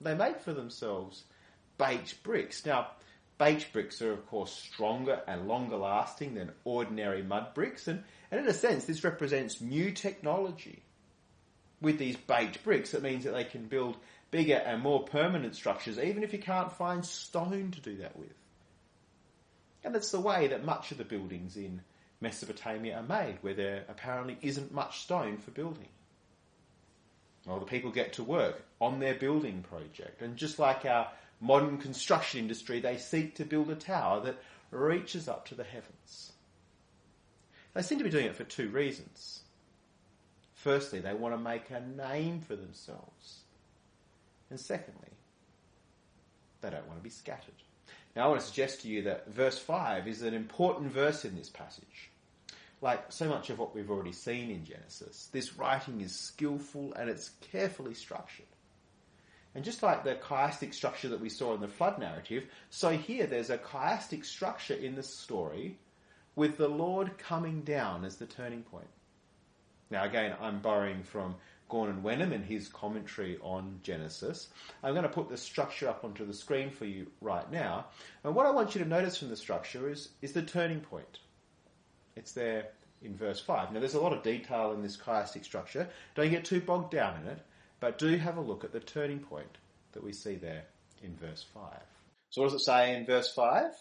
They 0.00 0.14
make 0.14 0.40
for 0.40 0.52
themselves 0.52 1.24
baked 1.78 2.22
bricks. 2.22 2.64
Now, 2.66 2.88
baked 3.38 3.72
bricks 3.72 4.02
are, 4.02 4.12
of 4.12 4.26
course, 4.26 4.52
stronger 4.52 5.22
and 5.26 5.48
longer 5.48 5.76
lasting 5.76 6.34
than 6.34 6.52
ordinary 6.64 7.22
mud 7.22 7.54
bricks, 7.54 7.88
and, 7.88 8.02
and 8.30 8.40
in 8.40 8.48
a 8.48 8.54
sense, 8.54 8.84
this 8.84 9.04
represents 9.04 9.60
new 9.60 9.90
technology. 9.92 10.82
With 11.80 11.98
these 11.98 12.16
baked 12.16 12.62
bricks, 12.62 12.92
it 12.92 13.02
means 13.02 13.24
that 13.24 13.32
they 13.32 13.44
can 13.44 13.66
build 13.66 13.96
bigger 14.30 14.56
and 14.56 14.82
more 14.82 15.04
permanent 15.04 15.56
structures, 15.56 15.98
even 15.98 16.22
if 16.22 16.32
you 16.32 16.38
can't 16.38 16.72
find 16.72 17.04
stone 17.04 17.70
to 17.70 17.80
do 17.80 17.96
that 17.98 18.16
with. 18.16 18.34
And 19.82 19.94
that's 19.94 20.10
the 20.10 20.20
way 20.20 20.48
that 20.48 20.64
much 20.64 20.92
of 20.92 20.98
the 20.98 21.04
buildings 21.04 21.56
in 21.56 21.80
Mesopotamia 22.20 22.98
are 22.98 23.02
made, 23.02 23.38
where 23.40 23.54
there 23.54 23.84
apparently 23.88 24.36
isn't 24.42 24.72
much 24.72 25.00
stone 25.00 25.38
for 25.38 25.50
building. 25.50 25.88
Well, 27.46 27.58
the 27.58 27.66
people 27.66 27.90
get 27.90 28.12
to 28.14 28.22
work 28.22 28.62
on 28.80 29.00
their 29.00 29.14
building 29.14 29.62
project, 29.62 30.20
and 30.20 30.36
just 30.36 30.58
like 30.58 30.84
our 30.84 31.08
modern 31.40 31.78
construction 31.78 32.40
industry, 32.40 32.80
they 32.80 32.98
seek 32.98 33.34
to 33.36 33.44
build 33.44 33.70
a 33.70 33.74
tower 33.74 34.20
that 34.20 34.42
reaches 34.70 35.28
up 35.28 35.46
to 35.48 35.54
the 35.54 35.64
heavens. 35.64 36.32
They 37.72 37.82
seem 37.82 37.98
to 37.98 38.04
be 38.04 38.10
doing 38.10 38.26
it 38.26 38.36
for 38.36 38.44
two 38.44 38.68
reasons. 38.68 39.40
Firstly, 40.54 41.00
they 41.00 41.14
want 41.14 41.34
to 41.34 41.40
make 41.40 41.70
a 41.70 41.80
name 41.80 42.40
for 42.40 42.56
themselves. 42.56 43.40
And 44.50 44.60
secondly, 44.60 45.08
they 46.60 46.68
don't 46.68 46.86
want 46.86 46.98
to 46.98 47.04
be 47.04 47.08
scattered. 47.08 47.54
Now, 48.14 48.24
I 48.24 48.28
want 48.28 48.40
to 48.40 48.46
suggest 48.46 48.82
to 48.82 48.88
you 48.88 49.02
that 49.02 49.32
verse 49.32 49.58
5 49.58 50.06
is 50.06 50.22
an 50.22 50.34
important 50.34 50.92
verse 50.92 51.24
in 51.24 51.36
this 51.36 51.48
passage 51.48 52.09
like 52.82 53.12
so 53.12 53.28
much 53.28 53.50
of 53.50 53.58
what 53.58 53.74
we've 53.74 53.90
already 53.90 54.12
seen 54.12 54.50
in 54.50 54.64
Genesis, 54.64 55.28
this 55.32 55.56
writing 55.56 56.00
is 56.00 56.14
skillful 56.14 56.92
and 56.94 57.10
it's 57.10 57.30
carefully 57.52 57.94
structured. 57.94 58.46
And 59.54 59.64
just 59.64 59.82
like 59.82 60.04
the 60.04 60.14
chiastic 60.14 60.72
structure 60.72 61.08
that 61.08 61.20
we 61.20 61.28
saw 61.28 61.54
in 61.54 61.60
the 61.60 61.68
flood 61.68 61.98
narrative, 61.98 62.44
so 62.70 62.90
here 62.90 63.26
there's 63.26 63.50
a 63.50 63.58
chiastic 63.58 64.24
structure 64.24 64.74
in 64.74 64.94
the 64.94 65.02
story 65.02 65.76
with 66.36 66.56
the 66.56 66.68
Lord 66.68 67.18
coming 67.18 67.62
down 67.62 68.04
as 68.04 68.16
the 68.16 68.26
turning 68.26 68.62
point. 68.62 68.88
Now 69.90 70.04
again, 70.04 70.36
I'm 70.40 70.60
borrowing 70.60 71.02
from 71.02 71.34
Gordon 71.68 72.02
Wenham 72.02 72.32
and 72.32 72.44
his 72.44 72.68
commentary 72.68 73.38
on 73.42 73.80
Genesis. 73.82 74.48
I'm 74.82 74.94
going 74.94 75.02
to 75.04 75.08
put 75.08 75.28
the 75.28 75.36
structure 75.36 75.88
up 75.88 76.04
onto 76.04 76.26
the 76.26 76.34
screen 76.34 76.70
for 76.70 76.84
you 76.84 77.08
right 77.20 77.50
now. 77.50 77.86
And 78.24 78.34
what 78.34 78.46
I 78.46 78.50
want 78.50 78.74
you 78.74 78.82
to 78.82 78.88
notice 78.88 79.18
from 79.18 79.28
the 79.28 79.36
structure 79.36 79.90
is, 79.90 80.10
is 80.22 80.32
the 80.32 80.42
turning 80.42 80.80
point. 80.80 81.18
It's 82.20 82.32
there 82.32 82.66
in 83.00 83.16
verse 83.16 83.40
5. 83.40 83.72
Now, 83.72 83.80
there's 83.80 83.94
a 83.94 84.00
lot 84.00 84.12
of 84.12 84.22
detail 84.22 84.72
in 84.72 84.82
this 84.82 84.98
chiastic 84.98 85.42
structure. 85.42 85.88
Don't 86.14 86.30
get 86.30 86.44
too 86.44 86.60
bogged 86.60 86.92
down 86.92 87.18
in 87.22 87.28
it, 87.28 87.38
but 87.80 87.96
do 87.96 88.14
have 88.18 88.36
a 88.36 88.42
look 88.42 88.62
at 88.62 88.72
the 88.72 88.80
turning 88.80 89.20
point 89.20 89.56
that 89.92 90.04
we 90.04 90.12
see 90.12 90.34
there 90.34 90.64
in 91.02 91.16
verse 91.16 91.46
5. 91.54 91.62
So, 92.28 92.42
what 92.42 92.50
does 92.50 92.60
it 92.60 92.64
say 92.64 92.94
in 92.94 93.06
verse 93.06 93.32
5? 93.32 93.72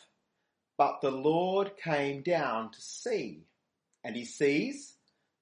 But 0.78 1.02
the 1.02 1.12
Lord 1.12 1.74
came 1.84 2.22
down 2.22 2.72
to 2.72 2.82
see, 2.82 3.44
and 4.06 4.16
he 4.16 4.24
sees 4.24 4.94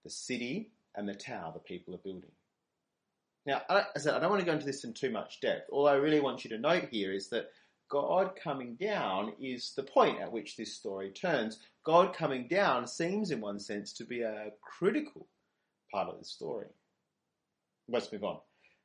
the 0.04 0.10
city 0.10 0.72
and 0.96 1.08
the 1.08 1.13
tower 1.13 1.51
the 1.54 1.60
people 1.60 1.94
are 1.94 2.00
building. 2.00 2.32
Now, 3.46 3.62
as 3.70 3.86
I 3.96 4.00
said, 4.00 4.16
I 4.16 4.20
don't 4.20 4.32
want 4.32 4.39
to 4.39 4.46
go 4.48 4.54
into 4.54 4.66
this 4.66 4.84
in 4.84 4.94
too 4.94 5.12
much 5.12 5.39
depth. 5.39 5.70
All 5.72 5.88
I 5.88 5.94
really 5.94 6.20
want 6.20 6.44
you 6.44 6.50
to 6.50 6.58
note 6.58 6.89
here 6.89 7.13
is 7.13 7.30
that 7.30 7.51
God 7.89 8.32
coming 8.41 8.75
down 8.75 9.34
is 9.39 9.74
the 9.75 9.84
point 9.84 10.20
at 10.20 10.32
which 10.32 10.58
this 10.58 10.75
story 10.75 11.12
turns. 11.12 11.60
God 11.86 12.13
coming 12.13 12.48
down 12.48 12.88
seems, 12.88 13.32
in 13.32 13.41
one 13.41 13.60
sense, 13.60 13.94
to 13.94 14.06
be 14.06 14.22
a 14.22 14.51
critical 14.62 15.27
part 15.91 16.10
of 16.10 16.20
the 16.20 16.25
story. 16.25 16.67
Let's 17.88 18.12
move 18.12 18.24
on. 18.24 18.39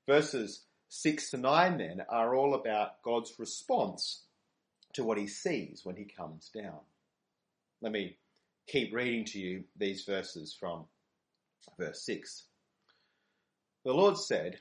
Verses 0.06 0.64
6 0.88 1.30
to 1.30 1.36
9 1.38 1.78
then 1.78 2.02
are 2.08 2.34
all 2.34 2.54
about 2.54 3.02
God's 3.02 3.32
response 3.38 4.22
to 4.92 5.04
what 5.04 5.18
he 5.18 5.26
sees 5.26 5.80
when 5.84 5.96
he 5.96 6.04
comes 6.04 6.50
down. 6.54 6.78
Let 7.80 7.92
me 7.92 8.16
keep 8.68 8.94
reading 8.94 9.24
to 9.26 9.38
you 9.38 9.64
these 9.76 10.04
verses 10.04 10.56
from 10.58 10.84
verse 11.78 12.04
6. 12.04 12.44
The 13.84 13.92
Lord 13.92 14.16
said, 14.16 14.58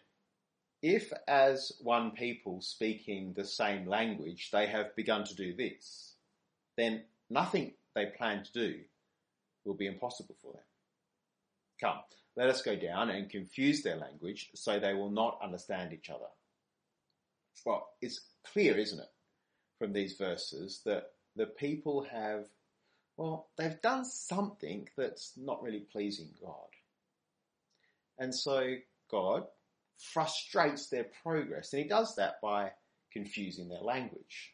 If 0.81 1.13
as 1.27 1.71
one 1.81 2.11
people 2.11 2.61
speaking 2.61 3.33
the 3.33 3.45
same 3.45 3.85
language 3.85 4.49
they 4.51 4.65
have 4.67 4.95
begun 4.95 5.23
to 5.25 5.35
do 5.35 5.53
this, 5.53 6.15
then 6.75 7.03
nothing 7.29 7.73
they 7.93 8.07
plan 8.07 8.43
to 8.43 8.51
do 8.51 8.79
will 9.63 9.75
be 9.75 9.85
impossible 9.85 10.35
for 10.41 10.53
them. 10.53 10.63
Come, 11.79 11.99
let 12.35 12.49
us 12.49 12.61
go 12.61 12.75
down 12.75 13.09
and 13.09 13.29
confuse 13.29 13.83
their 13.83 13.97
language 13.97 14.49
so 14.55 14.79
they 14.79 14.93
will 14.93 15.11
not 15.11 15.39
understand 15.43 15.93
each 15.93 16.09
other. 16.09 16.29
Well, 17.65 17.89
it's 18.01 18.21
clear, 18.43 18.77
isn't 18.77 18.99
it, 18.99 19.11
from 19.77 19.93
these 19.93 20.13
verses 20.13 20.81
that 20.85 21.11
the 21.35 21.45
people 21.45 22.03
have, 22.11 22.45
well, 23.17 23.49
they've 23.57 23.81
done 23.81 24.05
something 24.05 24.87
that's 24.97 25.33
not 25.37 25.61
really 25.61 25.81
pleasing 25.91 26.29
God. 26.41 26.69
And 28.17 28.33
so 28.33 28.75
God 29.09 29.45
frustrates 30.01 30.87
their 30.87 31.05
progress. 31.23 31.73
And 31.73 31.83
he 31.83 31.87
does 31.87 32.15
that 32.15 32.35
by 32.41 32.71
confusing 33.13 33.69
their 33.69 33.81
language. 33.81 34.53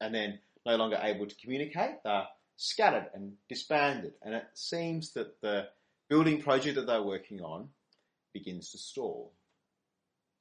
And 0.00 0.14
then 0.14 0.38
no 0.64 0.76
longer 0.76 0.98
able 1.02 1.26
to 1.26 1.34
communicate, 1.36 2.02
they're 2.04 2.26
scattered 2.56 3.06
and 3.14 3.32
disbanded. 3.48 4.12
And 4.22 4.34
it 4.34 4.46
seems 4.54 5.12
that 5.12 5.40
the 5.40 5.68
building 6.08 6.42
project 6.42 6.76
that 6.76 6.86
they're 6.86 7.02
working 7.02 7.40
on 7.40 7.68
begins 8.32 8.70
to 8.72 8.78
stall. 8.78 9.32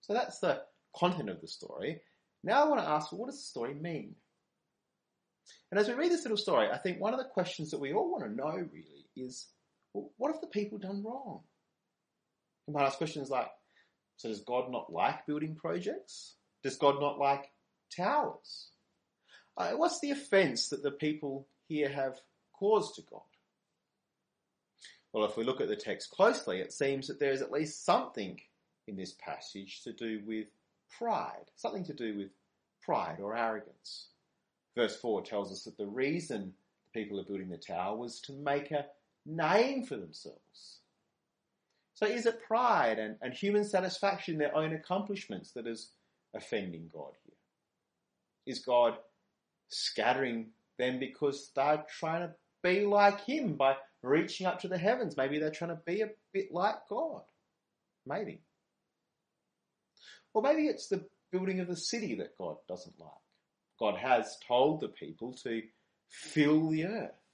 So 0.02 0.14
that's 0.14 0.40
the 0.40 0.62
content 0.96 1.30
of 1.30 1.42
the 1.42 1.48
story. 1.48 2.02
Now 2.44 2.64
I 2.64 2.68
want 2.68 2.82
to 2.82 2.88
ask, 2.88 3.12
well, 3.12 3.22
what 3.22 3.28
does 3.28 3.40
the 3.40 3.44
story 3.44 3.74
mean? 3.74 4.16
And 5.72 5.80
as 5.80 5.88
we 5.88 5.94
read 5.94 6.12
this 6.12 6.24
little 6.24 6.38
story, 6.38 6.70
I 6.72 6.78
think 6.78 7.00
one 7.00 7.14
of 7.14 7.20
the 7.20 7.26
questions 7.26 7.72
that 7.72 7.80
we 7.80 7.94
all 7.94 8.12
want 8.12 8.24
to 8.24 8.36
know 8.36 8.52
really 8.52 9.06
is, 9.16 9.48
well, 9.94 10.12
what 10.18 10.32
have 10.32 10.42
the 10.42 10.48
people 10.48 10.78
done 10.78 11.04
wrong? 11.04 11.42
You 12.68 12.74
might 12.74 12.86
ask 12.86 12.98
questions 12.98 13.30
like, 13.30 13.48
so 14.18 14.30
does 14.30 14.42
God 14.42 14.72
not 14.72 14.92
like 14.92 15.26
building 15.26 15.56
projects? 15.56 16.36
Does 16.64 16.78
God 16.78 17.00
not 17.00 17.20
like 17.20 17.52
towers? 17.96 18.70
Uh, 19.58 19.72
what's 19.72 20.00
the 20.00 20.12
offence 20.12 20.70
that 20.70 20.84
the 20.84 20.92
people 20.92 21.48
here 21.68 21.90
have 21.90 22.20
caused 22.54 22.96
to 22.96 23.02
God? 23.04 23.22
Well, 25.14 25.26
if 25.26 25.38
we 25.38 25.46
look 25.46 25.62
at 25.62 25.70
the 25.70 25.76
text 25.76 26.12
closely, 26.12 26.60
it 26.60 26.74
seems 26.74 27.08
that 27.08 27.20
there 27.20 27.32
is 27.32 27.42
at 27.42 27.52
least 27.52 27.86
something 27.86 28.40
in 28.88 28.98
this 28.98 29.14
passage 29.14 29.82
to 29.84 29.94
do 29.94 30.22
with 30.26 30.48
pride, 30.98 31.52
something 31.56 31.86
to 31.86 31.94
do 31.94 32.18
with 32.18 32.30
pride 32.82 33.20
or 33.22 33.36
arrogance. 33.36 34.08
Verse 34.76 34.96
4 34.98 35.24
tells 35.24 35.52
us 35.52 35.64
that 35.64 35.78
the 35.78 35.88
reason 35.88 36.54
the 36.84 37.00
people 37.00 37.20
are 37.20 37.24
building 37.24 37.50
the 37.50 37.58
tower 37.58 37.96
was 37.96 38.20
to 38.22 38.34
make 38.34 38.72
a 38.72 38.86
name 39.26 39.84
for 39.86 39.96
themselves. 39.96 40.80
So 41.96 42.06
is 42.06 42.26
it 42.26 42.44
pride 42.46 43.00
and, 43.00 43.16
and 43.22 43.34
human 43.34 43.64
satisfaction 43.64 44.36
in 44.36 44.40
their 44.40 44.56
own 44.56 44.74
accomplishments 44.74 45.52
that 45.54 45.66
is 45.66 45.92
offending 46.36 46.90
God 46.94 47.14
here? 47.24 47.36
Is 48.46 48.60
God 48.60 48.96
scattering 49.70 50.48
them 50.78 51.00
because 51.00 51.52
they're 51.56 51.86
trying 51.98 52.28
to 52.28 52.36
be 52.62 52.86
like 52.86 53.22
Him 53.22 53.56
by 53.56 53.78
reaching 54.04 54.46
up 54.46 54.60
to 54.60 54.68
the 54.68 54.78
heavens? 54.78 55.16
Maybe 55.16 55.40
they're 55.40 55.52
trying 55.52 55.72
to 55.72 55.82
be 55.86 56.02
a 56.02 56.10
bit 56.34 56.50
like 56.52 56.76
God. 56.90 57.24
Maybe. 58.06 58.42
Or 60.34 60.42
maybe 60.42 60.68
it's 60.68 60.88
the 60.88 61.06
building 61.32 61.62
of 61.62 61.68
the 61.68 61.78
city 61.78 62.16
that 62.16 62.38
God 62.38 62.58
doesn't 62.68 63.00
like. 63.00 63.10
God 63.80 63.96
has 63.98 64.38
told 64.46 64.82
the 64.82 64.90
people 64.90 65.34
to 65.44 65.62
fill 66.10 66.70
the 66.70 66.86
earth 66.86 67.25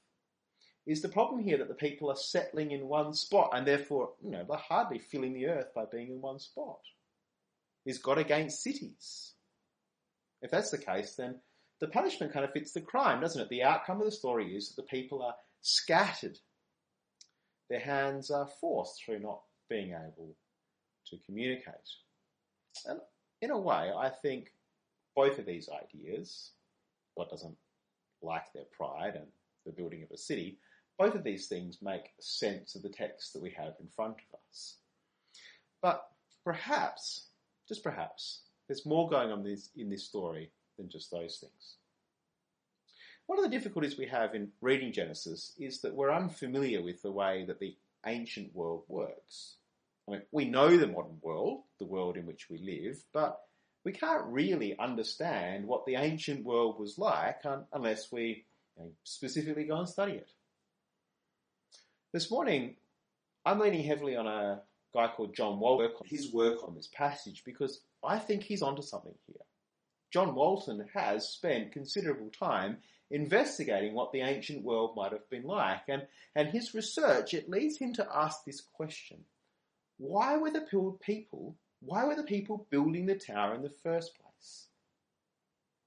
is 0.87 1.01
the 1.01 1.09
problem 1.09 1.43
here 1.43 1.57
that 1.57 1.67
the 1.67 1.73
people 1.73 2.09
are 2.09 2.15
settling 2.15 2.71
in 2.71 2.87
one 2.87 3.13
spot 3.13 3.51
and 3.53 3.67
therefore, 3.67 4.11
you 4.23 4.31
know, 4.31 4.43
they're 4.47 4.57
hardly 4.57 4.99
filling 4.99 5.33
the 5.33 5.47
earth 5.47 5.73
by 5.75 5.85
being 5.91 6.09
in 6.09 6.21
one 6.21 6.39
spot? 6.39 6.79
Is 7.85 7.99
God 7.99 8.17
against 8.17 8.63
cities? 8.63 9.33
If 10.41 10.49
that's 10.51 10.71
the 10.71 10.77
case, 10.77 11.15
then 11.15 11.39
the 11.79 11.87
punishment 11.87 12.33
kind 12.33 12.45
of 12.45 12.51
fits 12.51 12.71
the 12.71 12.81
crime, 12.81 13.21
doesn't 13.21 13.41
it? 13.41 13.49
The 13.49 13.63
outcome 13.63 13.99
of 13.99 14.05
the 14.05 14.11
story 14.11 14.55
is 14.55 14.69
that 14.69 14.81
the 14.81 14.87
people 14.87 15.21
are 15.21 15.35
scattered. 15.61 16.37
Their 17.69 17.79
hands 17.79 18.31
are 18.31 18.49
forced 18.59 19.03
through 19.03 19.19
not 19.19 19.41
being 19.69 19.91
able 19.91 20.35
to 21.07 21.17
communicate. 21.25 21.73
And 22.85 22.99
in 23.41 23.51
a 23.51 23.57
way, 23.57 23.91
I 23.95 24.09
think 24.09 24.51
both 25.15 25.39
of 25.39 25.45
these 25.45 25.69
ideas, 25.69 26.51
God 27.17 27.29
doesn't 27.29 27.57
like 28.21 28.51
their 28.53 28.65
pride 28.75 29.15
and 29.15 29.27
the 29.65 29.71
building 29.71 30.03
of 30.03 30.11
a 30.11 30.17
city, 30.17 30.59
both 31.01 31.15
of 31.15 31.23
these 31.23 31.47
things 31.47 31.79
make 31.81 32.11
sense 32.19 32.75
of 32.75 32.83
the 32.83 32.89
text 32.89 33.33
that 33.33 33.41
we 33.41 33.49
have 33.57 33.73
in 33.79 33.87
front 33.95 34.17
of 34.17 34.39
us. 34.51 34.75
But 35.81 36.05
perhaps, 36.45 37.25
just 37.67 37.83
perhaps, 37.83 38.41
there's 38.67 38.85
more 38.85 39.09
going 39.09 39.31
on 39.31 39.43
in 39.75 39.89
this 39.89 40.03
story 40.03 40.51
than 40.77 40.89
just 40.89 41.09
those 41.09 41.37
things. 41.37 41.77
One 43.25 43.39
of 43.39 43.43
the 43.43 43.57
difficulties 43.57 43.97
we 43.97 44.05
have 44.09 44.35
in 44.35 44.49
reading 44.61 44.93
Genesis 44.93 45.53
is 45.57 45.81
that 45.81 45.95
we're 45.95 46.13
unfamiliar 46.13 46.83
with 46.83 47.01
the 47.01 47.11
way 47.11 47.45
that 47.47 47.59
the 47.59 47.75
ancient 48.05 48.53
world 48.53 48.83
works. 48.87 49.55
I 50.07 50.11
mean, 50.11 50.21
we 50.31 50.45
know 50.45 50.77
the 50.77 50.85
modern 50.85 51.17
world, 51.23 51.63
the 51.79 51.87
world 51.87 52.15
in 52.15 52.27
which 52.27 52.47
we 52.47 52.59
live, 52.59 53.03
but 53.11 53.39
we 53.83 53.91
can't 53.91 54.25
really 54.25 54.77
understand 54.77 55.65
what 55.65 55.87
the 55.87 55.95
ancient 55.95 56.45
world 56.45 56.79
was 56.79 56.99
like 56.99 57.41
unless 57.73 58.11
we 58.11 58.45
you 58.77 58.83
know, 58.83 58.91
specifically 59.03 59.63
go 59.63 59.79
and 59.79 59.89
study 59.89 60.11
it. 60.11 60.29
This 62.13 62.29
morning, 62.29 62.75
I'm 63.45 63.59
leaning 63.59 63.85
heavily 63.85 64.17
on 64.17 64.27
a 64.27 64.63
guy 64.93 65.07
called 65.15 65.33
John 65.33 65.61
Walton, 65.61 65.91
his 66.03 66.33
work 66.33 66.61
on 66.67 66.75
this 66.75 66.89
passage, 66.93 67.43
because 67.45 67.79
I 68.03 68.19
think 68.19 68.43
he's 68.43 68.61
onto 68.61 68.81
something 68.81 69.13
here. 69.27 69.45
John 70.11 70.35
Walton 70.35 70.85
has 70.93 71.29
spent 71.29 71.71
considerable 71.71 72.29
time 72.29 72.79
investigating 73.11 73.93
what 73.93 74.11
the 74.11 74.19
ancient 74.19 74.61
world 74.61 74.97
might 74.97 75.13
have 75.13 75.29
been 75.29 75.43
like, 75.43 75.83
and, 75.87 76.05
and 76.35 76.49
his 76.49 76.73
research, 76.73 77.33
it 77.33 77.49
leads 77.49 77.77
him 77.77 77.93
to 77.93 78.07
ask 78.13 78.43
this 78.43 78.59
question. 78.59 79.19
Why 79.97 80.35
were 80.35 80.51
the 80.51 80.67
people, 81.01 81.55
why 81.79 82.03
were 82.03 82.15
the 82.15 82.23
people 82.23 82.67
building 82.69 83.05
the 83.05 83.15
tower 83.15 83.55
in 83.55 83.61
the 83.61 83.73
first 83.83 84.11
place? 84.17 84.67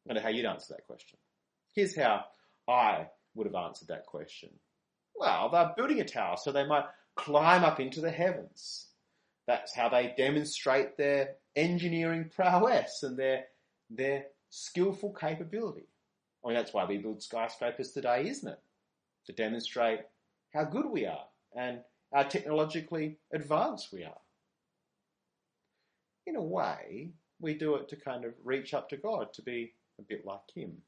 I 0.07 0.09
wonder 0.09 0.23
how 0.23 0.31
you'd 0.31 0.47
answer 0.47 0.73
that 0.73 0.87
question. 0.87 1.19
Here's 1.75 1.95
how 1.95 2.25
I 2.67 3.09
would 3.35 3.47
have 3.47 3.55
answered 3.55 3.89
that 3.89 4.07
question. 4.07 4.49
Well, 5.15 5.49
they're 5.51 5.73
building 5.77 6.01
a 6.01 6.05
tower 6.05 6.37
so 6.37 6.53
they 6.53 6.67
might 6.67 6.85
climb 7.17 7.65
up 7.65 7.81
into 7.81 8.01
the 8.01 8.11
heavens. 8.11 8.89
That's 9.47 9.75
how 9.75 9.89
they 9.89 10.15
demonstrate 10.17 10.97
their 10.97 11.37
engineering 11.55 12.31
prowess 12.35 13.03
and 13.03 13.19
their, 13.19 13.45
their 13.91 14.27
skillful 14.51 15.13
capability. 15.13 15.87
I 16.45 16.49
mean, 16.49 16.57
that's 16.57 16.73
why 16.73 16.85
we 16.85 16.99
build 16.99 17.23
skyscrapers 17.23 17.93
today, 17.93 18.29
isn't 18.29 18.49
it? 18.49 18.61
To 19.27 19.33
demonstrate 19.33 20.01
how 20.53 20.65
good 20.65 20.87
we 20.87 21.07
are 21.07 21.27
and 21.57 21.81
how 22.13 22.23
technologically 22.25 23.19
advanced 23.33 23.93
we 23.93 24.05
are. 24.05 24.21
In 26.27 26.37
a 26.37 26.43
way, 26.43 27.13
we 27.41 27.55
do 27.55 27.75
it 27.77 27.89
to 27.89 27.97
kind 27.97 28.25
of 28.25 28.33
reach 28.45 28.73
up 28.75 28.89
to 28.91 28.97
God, 28.97 29.33
to 29.35 29.43
be 29.43 29.73
a 29.99 30.03
bit 30.03 30.25
like 30.25 30.41
Him. 30.55 30.79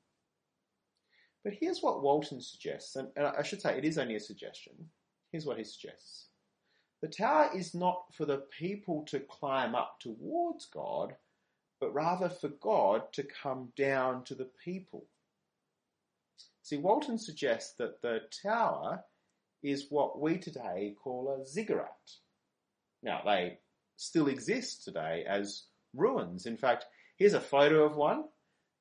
But 1.47 1.55
here's 1.61 1.81
what 1.81 2.03
Walton 2.03 2.41
suggests, 2.41 2.97
and, 2.97 3.07
and 3.15 3.25
I 3.25 3.45
should 3.45 3.63
say 3.63 3.79
it 3.79 3.85
is 3.85 3.99
only 3.99 4.17
a 4.17 4.21
suggestion. 4.21 4.73
Here's 5.31 5.47
what 5.47 5.59
he 5.59 5.63
suggests. 5.63 6.27
The 7.03 7.07
tower 7.07 7.51
is 7.55 7.73
not 7.73 8.03
for 8.13 8.25
the 8.25 8.43
people 8.59 9.05
to 9.11 9.21
climb 9.21 9.77
up 9.77 10.01
towards 10.01 10.67
God, 10.67 11.15
but 11.81 11.95
rather 11.95 12.29
for 12.29 12.49
God 12.49 13.13
to 13.13 13.23
come 13.23 13.69
down 13.77 14.25
to 14.25 14.35
the 14.35 14.49
people. 14.65 15.05
See, 16.65 16.79
Walton 16.79 17.17
suggests 17.17 17.75
that 17.75 18.03
the 18.03 18.23
tower 18.43 19.05
is 19.63 19.87
what 19.89 20.21
we 20.21 20.39
today 20.39 20.97
call 21.01 21.31
a 21.31 21.47
ziggurat. 21.47 22.11
Now, 23.05 23.23
they 23.25 23.59
still 23.97 24.27
exist 24.27 24.83
today 24.83 25.25
as 25.29 25.63
ruins. 25.95 26.47
In 26.47 26.57
fact, 26.57 26.87
here's 27.19 27.35
a 27.35 27.41
photo 27.41 27.85
of 27.85 27.95
one. 27.95 28.25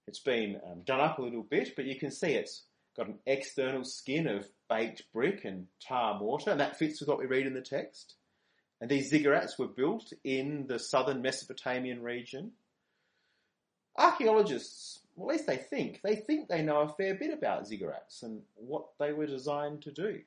It's 0.07 0.19
been 0.19 0.59
um, 0.69 0.81
done 0.85 1.00
up 1.00 1.17
a 1.17 1.21
little 1.21 1.43
bit, 1.43 1.75
but 1.75 1.85
you 1.85 1.97
can 1.97 2.12
see 2.12 2.33
it's 2.33 2.63
got 2.95 3.07
an 3.07 3.19
external 3.25 3.83
skin 3.83 4.27
of 4.27 4.47
baked 4.69 5.03
brick 5.13 5.45
and 5.45 5.67
tar 5.85 6.19
mortar, 6.19 6.51
and 6.51 6.59
that 6.59 6.77
fits 6.77 7.00
with 7.00 7.09
what 7.09 7.19
we 7.19 7.25
read 7.25 7.47
in 7.47 7.53
the 7.53 7.62
text. 7.62 8.15
And 8.79 8.89
these 8.89 9.12
ziggurats 9.12 9.57
were 9.57 9.67
built 9.67 10.13
in 10.24 10.67
the 10.67 10.79
southern 10.79 11.21
Mesopotamian 11.21 12.03
region. 12.03 12.51
Archaeologists, 13.97 15.00
well, 15.15 15.29
at 15.29 15.38
least 15.38 15.47
they 15.47 15.57
think, 15.57 16.01
they 16.03 16.15
think 16.15 16.50
they 16.50 16.62
know 16.62 16.81
a 16.81 16.89
fair 16.89 17.15
bit 17.15 17.33
about 17.33 17.67
ziggurats 17.67 18.21
and 18.21 18.41
what 18.55 18.88
they 19.00 19.13
were 19.13 19.25
designed 19.25 19.81
to 19.83 19.91
do. 19.91 20.19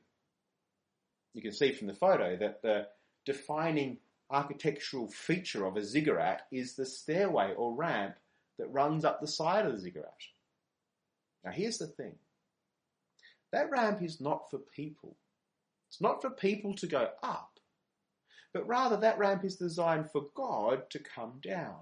You 1.35 1.43
can 1.43 1.53
see 1.53 1.73
from 1.73 1.87
the 1.87 1.95
photo 1.95 2.37
that 2.37 2.63
the 2.63 2.89
defining 3.27 3.99
architectural 4.31 5.09
feature 5.09 5.67
of 5.67 5.77
a 5.77 5.85
ziggurat 5.85 6.47
is 6.51 6.75
the 6.75 6.87
stairway 6.87 7.55
or 7.55 7.75
ramp 7.75 8.17
that 8.59 8.73
runs 8.73 9.05
up 9.05 9.21
the 9.21 9.27
side 9.27 9.67
of 9.67 9.73
the 9.73 9.79
ziggurat. 9.79 10.13
Now 11.45 11.53
here's 11.53 11.79
the 11.79 11.87
thing. 11.87 12.15
That 13.53 13.71
ramp 13.71 14.03
is 14.03 14.21
not 14.21 14.51
for 14.51 14.59
people. 14.59 15.17
It's 15.89 16.01
not 16.01 16.21
for 16.21 16.31
people 16.31 16.75
to 16.75 16.87
go 16.87 17.09
up, 17.23 17.59
but 18.53 18.67
rather 18.69 18.99
that 18.99 19.19
ramp 19.19 19.45
is 19.45 19.57
designed 19.57 20.11
for 20.11 20.27
God 20.35 20.91
to 20.91 20.99
come 20.99 21.41
down. 21.43 21.77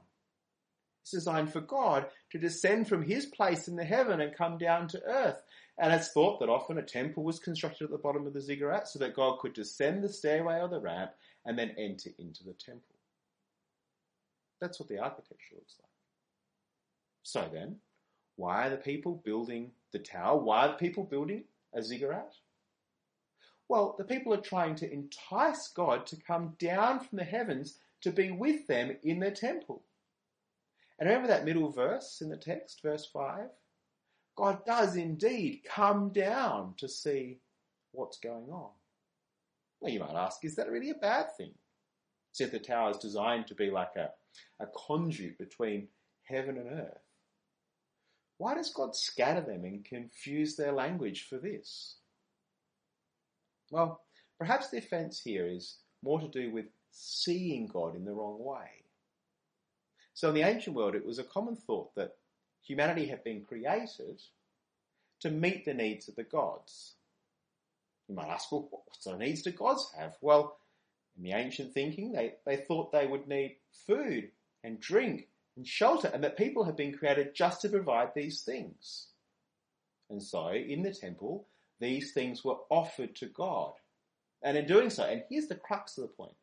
It's 1.02 1.10
designed 1.10 1.52
for 1.52 1.60
God 1.60 2.06
to 2.30 2.38
descend 2.38 2.88
from 2.88 3.02
his 3.02 3.26
place 3.26 3.68
in 3.68 3.76
the 3.76 3.84
heaven 3.84 4.20
and 4.20 4.34
come 4.34 4.58
down 4.58 4.88
to 4.88 5.02
earth. 5.04 5.42
And 5.78 5.92
it's 5.92 6.12
thought 6.12 6.40
that 6.40 6.48
often 6.48 6.78
a 6.78 6.82
temple 6.82 7.22
was 7.22 7.38
constructed 7.38 7.84
at 7.84 7.90
the 7.90 7.98
bottom 7.98 8.26
of 8.26 8.32
the 8.32 8.40
ziggurat 8.40 8.88
so 8.88 8.98
that 9.00 9.14
God 9.14 9.38
could 9.40 9.52
descend 9.52 10.02
the 10.02 10.08
stairway 10.08 10.60
or 10.60 10.68
the 10.68 10.80
ramp 10.80 11.12
and 11.44 11.58
then 11.58 11.74
enter 11.78 12.10
into 12.18 12.44
the 12.44 12.54
temple. 12.54 12.96
That's 14.60 14.80
what 14.80 14.88
the 14.88 14.98
architecture 14.98 15.54
looks 15.54 15.76
like. 15.80 15.95
So 17.26 17.50
then, 17.52 17.80
why 18.36 18.68
are 18.68 18.70
the 18.70 18.76
people 18.76 19.20
building 19.24 19.72
the 19.92 19.98
tower? 19.98 20.38
Why 20.38 20.66
are 20.66 20.68
the 20.68 20.74
people 20.74 21.02
building 21.02 21.42
a 21.74 21.82
ziggurat? 21.82 22.32
Well, 23.68 23.96
the 23.98 24.04
people 24.04 24.32
are 24.32 24.40
trying 24.40 24.76
to 24.76 24.92
entice 24.92 25.66
God 25.66 26.06
to 26.06 26.22
come 26.24 26.54
down 26.60 27.00
from 27.00 27.18
the 27.18 27.24
heavens 27.24 27.80
to 28.02 28.12
be 28.12 28.30
with 28.30 28.68
them 28.68 28.96
in 29.02 29.18
their 29.18 29.32
temple. 29.32 29.82
And 31.00 31.08
remember 31.08 31.26
that 31.26 31.44
middle 31.44 31.72
verse 31.72 32.20
in 32.20 32.28
the 32.28 32.36
text, 32.36 32.80
verse 32.80 33.04
5? 33.12 33.48
God 34.36 34.64
does 34.64 34.94
indeed 34.94 35.62
come 35.68 36.10
down 36.10 36.74
to 36.76 36.88
see 36.88 37.40
what's 37.90 38.20
going 38.20 38.50
on. 38.50 38.70
Well, 39.80 39.92
you 39.92 39.98
might 39.98 40.14
ask, 40.14 40.44
is 40.44 40.54
that 40.54 40.70
really 40.70 40.90
a 40.90 40.94
bad 40.94 41.36
thing? 41.36 41.54
Since 42.30 42.52
the 42.52 42.60
tower 42.60 42.92
is 42.92 42.98
designed 42.98 43.48
to 43.48 43.56
be 43.56 43.68
like 43.72 43.96
a, 43.96 44.10
a 44.60 44.68
conduit 44.76 45.38
between 45.38 45.88
heaven 46.22 46.58
and 46.58 46.70
earth. 46.70 47.05
Why 48.38 48.54
does 48.54 48.72
God 48.72 48.94
scatter 48.94 49.40
them 49.40 49.64
and 49.64 49.84
confuse 49.84 50.56
their 50.56 50.72
language 50.72 51.26
for 51.28 51.38
this? 51.38 51.96
Well, 53.70 54.02
perhaps 54.38 54.68
the 54.68 54.78
offence 54.78 55.20
here 55.20 55.46
is 55.46 55.78
more 56.02 56.20
to 56.20 56.28
do 56.28 56.50
with 56.50 56.66
seeing 56.90 57.66
God 57.66 57.96
in 57.96 58.04
the 58.04 58.12
wrong 58.12 58.38
way. 58.38 58.84
So 60.14 60.28
in 60.28 60.34
the 60.34 60.42
ancient 60.42 60.76
world, 60.76 60.94
it 60.94 61.04
was 61.04 61.18
a 61.18 61.24
common 61.24 61.56
thought 61.56 61.94
that 61.94 62.16
humanity 62.62 63.06
had 63.06 63.24
been 63.24 63.44
created 63.44 64.22
to 65.20 65.30
meet 65.30 65.64
the 65.64 65.74
needs 65.74 66.08
of 66.08 66.16
the 66.16 66.24
gods. 66.24 66.94
You 68.08 68.14
might 68.14 68.28
ask, 68.28 68.52
well, 68.52 68.68
what 68.70 68.82
sort 68.98 69.14
of 69.14 69.20
needs 69.20 69.42
do 69.42 69.50
gods 69.50 69.92
have? 69.98 70.16
Well, 70.20 70.58
in 71.16 71.24
the 71.24 71.32
ancient 71.32 71.72
thinking, 71.72 72.12
they, 72.12 72.34
they 72.44 72.56
thought 72.56 72.92
they 72.92 73.06
would 73.06 73.26
need 73.26 73.56
food 73.86 74.30
and 74.62 74.80
drink 74.80 75.28
and 75.56 75.66
shelter, 75.66 76.10
and 76.12 76.22
that 76.24 76.36
people 76.36 76.64
have 76.64 76.76
been 76.76 76.92
created 76.92 77.34
just 77.34 77.60
to 77.62 77.68
provide 77.68 78.10
these 78.14 78.42
things. 78.42 79.08
And 80.10 80.22
so, 80.22 80.50
in 80.50 80.82
the 80.82 80.92
temple, 80.92 81.46
these 81.80 82.12
things 82.12 82.44
were 82.44 82.58
offered 82.70 83.16
to 83.16 83.26
God. 83.26 83.72
And 84.42 84.56
in 84.56 84.66
doing 84.66 84.90
so, 84.90 85.04
and 85.04 85.22
here's 85.28 85.48
the 85.48 85.54
crux 85.54 85.98
of 85.98 86.02
the 86.02 86.08
point 86.08 86.36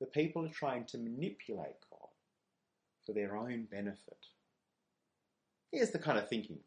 the 0.00 0.06
people 0.06 0.44
are 0.44 0.50
trying 0.50 0.84
to 0.84 0.98
manipulate 0.98 1.76
God 1.90 2.08
for 3.06 3.12
their 3.12 3.36
own 3.36 3.66
benefit. 3.70 4.18
Here's 5.72 5.90
the 5.90 5.98
kind 5.98 6.18
of 6.18 6.28
thinking. 6.28 6.58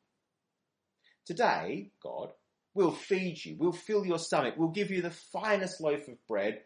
Today, 1.25 1.91
God, 2.01 2.31
will 2.73 2.91
feed 2.91 3.43
you, 3.43 3.57
we'll 3.59 3.71
fill 3.71 4.05
your 4.05 4.19
stomach, 4.19 4.55
we'll 4.57 4.69
give 4.69 4.91
you 4.91 5.01
the 5.01 5.11
finest 5.11 5.81
loaf 5.81 6.07
of 6.07 6.27
bread. 6.27 6.61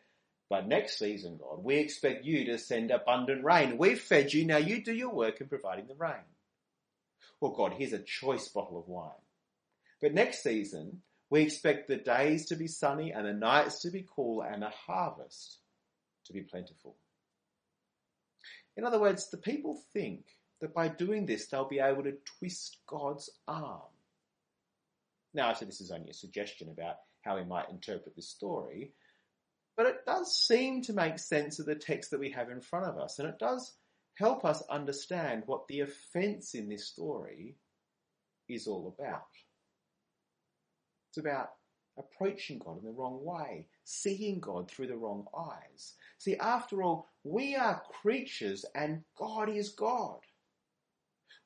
But 0.52 0.68
next 0.68 1.00
season, 1.00 1.38
God, 1.38 1.64
we 1.64 1.78
expect 1.78 2.26
you 2.26 2.44
to 2.48 2.58
send 2.58 2.92
abundant 2.92 3.46
rain. 3.46 3.78
We've 3.78 3.98
fed 3.98 4.34
you, 4.34 4.46
now 4.46 4.58
you 4.58 4.84
do 4.84 4.94
your 4.94 5.14
work 5.14 5.40
in 5.40 5.48
providing 5.48 5.88
the 5.88 5.96
rain. 5.96 6.28
Well, 7.40 7.54
God, 7.54 7.72
here's 7.78 7.94
a 7.94 8.00
choice 8.00 8.50
bottle 8.50 8.78
of 8.78 8.90
wine. 8.90 9.12
But 10.02 10.14
next 10.14 10.44
season, 10.44 11.04
we 11.30 11.40
expect 11.40 11.88
the 11.88 11.96
days 11.96 12.48
to 12.48 12.58
be 12.58 12.68
sunny 12.68 13.14
and 13.14 13.26
the 13.26 13.32
nights 13.32 13.80
to 13.84 13.92
be 13.92 14.06
cool 14.14 14.42
and 14.42 14.62
the 14.62 14.72
harvest 14.72 15.60
to 16.26 16.34
be 16.34 16.42
plentiful. 16.42 16.98
In 18.76 18.84
other 18.84 19.00
words, 19.00 19.30
the 19.30 19.38
people 19.38 19.82
think 19.94 20.26
that 20.60 20.74
by 20.74 20.90
doing 20.90 21.26
this 21.26 21.46
they'll 21.46 21.64
be 21.64 21.80
able 21.80 22.04
to 22.04 22.18
twist 22.40 22.76
God's 22.88 23.30
arm. 23.48 23.80
Now, 25.34 25.50
I 25.50 25.54
say 25.54 25.66
this 25.66 25.80
is 25.80 25.92
only 25.92 26.10
a 26.10 26.14
suggestion 26.14 26.68
about 26.68 26.98
how 27.22 27.38
we 27.38 27.46
might 27.46 27.70
interpret 27.70 28.18
this 28.18 28.28
story, 28.28 28.92
but 29.82 29.90
it 29.90 30.06
does 30.06 30.38
seem 30.38 30.84
to 30.84 30.94
make 30.94 31.18
sense 31.18 31.58
of 31.58 31.66
the 31.66 31.74
text 31.74 32.12
that 32.12 32.20
we 32.20 32.30
have 32.30 32.52
in 32.52 32.62
front 32.62 32.86
of 32.86 33.00
us, 33.00 33.18
and 33.18 33.28
it 33.28 33.40
does 33.40 33.74
help 34.14 34.46
us 34.46 34.62
understand 34.70 35.42
what 35.48 35.68
the 35.68 35.80
offence 35.80 36.54
in 36.54 36.70
this 36.70 36.86
story 36.86 37.56
is 38.48 38.68
all 38.68 38.96
about. 38.96 39.26
It's 41.10 41.18
about 41.18 41.54
approaching 41.98 42.60
God 42.60 42.78
in 42.78 42.86
the 42.86 42.92
wrong 42.92 43.26
way, 43.26 43.66
seeing 43.84 44.40
God 44.40 44.70
through 44.70 44.86
the 44.86 44.96
wrong 44.96 45.26
eyes. 45.36 45.96
See, 46.20 46.36
after 46.36 46.84
all, 46.84 47.08
we 47.24 47.56
are 47.56 47.82
creatures 48.04 48.64
and 48.76 49.02
God 49.18 49.50
is 49.50 49.70
God. 49.70 50.20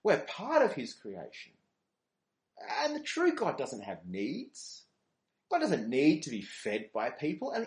We're 0.04 0.26
part 0.28 0.62
of 0.62 0.74
His 0.74 0.94
creation. 0.94 1.54
And 2.84 2.98
the 2.98 3.00
true 3.00 3.34
God 3.34 3.58
doesn't 3.58 3.84
have 3.84 4.06
needs. 4.06 4.84
God 5.50 5.60
doesn't 5.60 5.88
need 5.88 6.24
to 6.24 6.32
be 6.32 6.42
fed 6.42 6.90
by 6.94 7.12
people, 7.12 7.52
and 7.52 7.66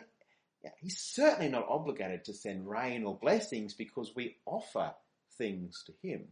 He's 0.80 0.98
certainly 0.98 1.48
not 1.48 1.68
obligated 1.68 2.24
to 2.24 2.34
send 2.34 2.68
rain 2.68 3.04
or 3.04 3.16
blessings 3.16 3.74
because 3.74 4.14
we 4.14 4.36
offer 4.46 4.92
things 5.36 5.84
to 5.86 5.92
Him. 6.02 6.28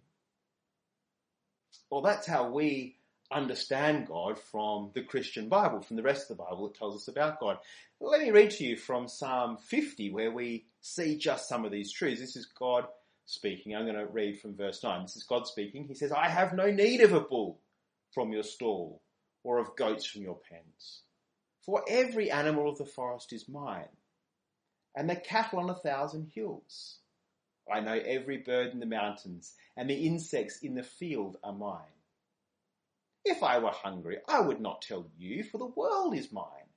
Well, 1.90 2.02
that's 2.02 2.26
how 2.26 2.50
we 2.50 2.96
understand 3.30 4.06
God 4.06 4.38
from 4.38 4.90
the 4.94 5.02
Christian 5.02 5.48
Bible, 5.48 5.80
from 5.80 5.96
the 5.96 6.02
rest 6.02 6.30
of 6.30 6.36
the 6.36 6.42
Bible 6.42 6.68
that 6.68 6.78
tells 6.78 6.96
us 6.96 7.08
about 7.08 7.40
God. 7.40 7.58
Let 8.00 8.20
me 8.20 8.30
read 8.30 8.50
to 8.52 8.64
you 8.64 8.76
from 8.76 9.08
Psalm 9.08 9.56
50 9.56 10.10
where 10.10 10.30
we 10.30 10.66
see 10.80 11.16
just 11.16 11.48
some 11.48 11.64
of 11.64 11.72
these 11.72 11.92
truths. 11.92 12.20
This 12.20 12.36
is 12.36 12.46
God 12.46 12.86
speaking. 13.24 13.74
I'm 13.74 13.84
going 13.84 13.96
to 13.96 14.06
read 14.06 14.40
from 14.40 14.56
verse 14.56 14.82
9. 14.82 15.02
This 15.02 15.16
is 15.16 15.24
God 15.24 15.46
speaking. 15.46 15.86
He 15.86 15.94
says, 15.94 16.12
I 16.12 16.28
have 16.28 16.52
no 16.52 16.70
need 16.70 17.00
of 17.00 17.12
a 17.12 17.20
bull 17.20 17.58
from 18.12 18.32
your 18.32 18.44
stall 18.44 19.02
or 19.42 19.58
of 19.58 19.76
goats 19.76 20.06
from 20.06 20.22
your 20.22 20.38
pens. 20.48 21.02
For 21.64 21.82
every 21.88 22.30
animal 22.30 22.68
of 22.68 22.78
the 22.78 22.84
forest 22.84 23.32
is 23.32 23.48
mine 23.48 23.88
and 24.96 25.08
the 25.08 25.16
cattle 25.16 25.60
on 25.60 25.70
a 25.70 25.74
thousand 25.74 26.30
hills. 26.34 26.96
I 27.72 27.80
know 27.80 28.00
every 28.04 28.38
bird 28.38 28.72
in 28.72 28.80
the 28.80 28.86
mountains 28.86 29.54
and 29.76 29.90
the 29.90 30.06
insects 30.06 30.60
in 30.62 30.74
the 30.74 30.82
field 30.82 31.36
are 31.44 31.52
mine. 31.52 31.82
If 33.24 33.42
I 33.42 33.58
were 33.58 33.70
hungry, 33.70 34.18
I 34.28 34.40
would 34.40 34.60
not 34.60 34.82
tell 34.82 35.06
you, 35.18 35.44
for 35.44 35.58
the 35.58 35.66
world 35.66 36.16
is 36.16 36.32
mine, 36.32 36.70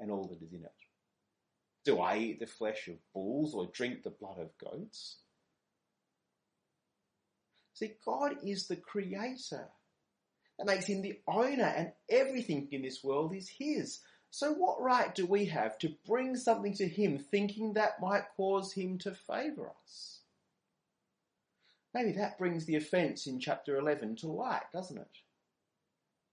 and 0.00 0.10
all 0.10 0.24
that 0.28 0.42
is 0.42 0.52
in 0.52 0.64
it. 0.64 0.72
Do 1.84 2.00
I 2.00 2.16
eat 2.18 2.40
the 2.40 2.46
flesh 2.46 2.88
of 2.88 2.96
bulls 3.12 3.54
or 3.54 3.66
drink 3.66 4.02
the 4.02 4.10
blood 4.10 4.38
of 4.38 4.56
goats? 4.58 5.18
See, 7.74 7.92
God 8.04 8.36
is 8.44 8.66
the 8.66 8.76
creator. 8.76 9.68
That 10.58 10.66
makes 10.66 10.86
him 10.86 11.02
the 11.02 11.20
owner, 11.26 11.64
and 11.64 11.92
everything 12.08 12.68
in 12.72 12.82
this 12.82 13.04
world 13.04 13.34
is 13.34 13.48
his. 13.48 14.00
So, 14.30 14.52
what 14.52 14.80
right 14.80 15.14
do 15.14 15.26
we 15.26 15.46
have 15.46 15.78
to 15.80 15.94
bring 16.06 16.36
something 16.36 16.74
to 16.74 16.88
him 16.88 17.18
thinking 17.18 17.74
that 17.74 18.00
might 18.00 18.24
cause 18.36 18.72
him 18.72 18.98
to 18.98 19.12
favour 19.12 19.70
us? 19.82 20.20
Maybe 21.92 22.12
that 22.12 22.38
brings 22.38 22.64
the 22.64 22.76
offence 22.76 23.26
in 23.26 23.40
chapter 23.40 23.76
11 23.76 24.16
to 24.16 24.28
light, 24.28 24.62
doesn't 24.72 24.98
it? 24.98 25.18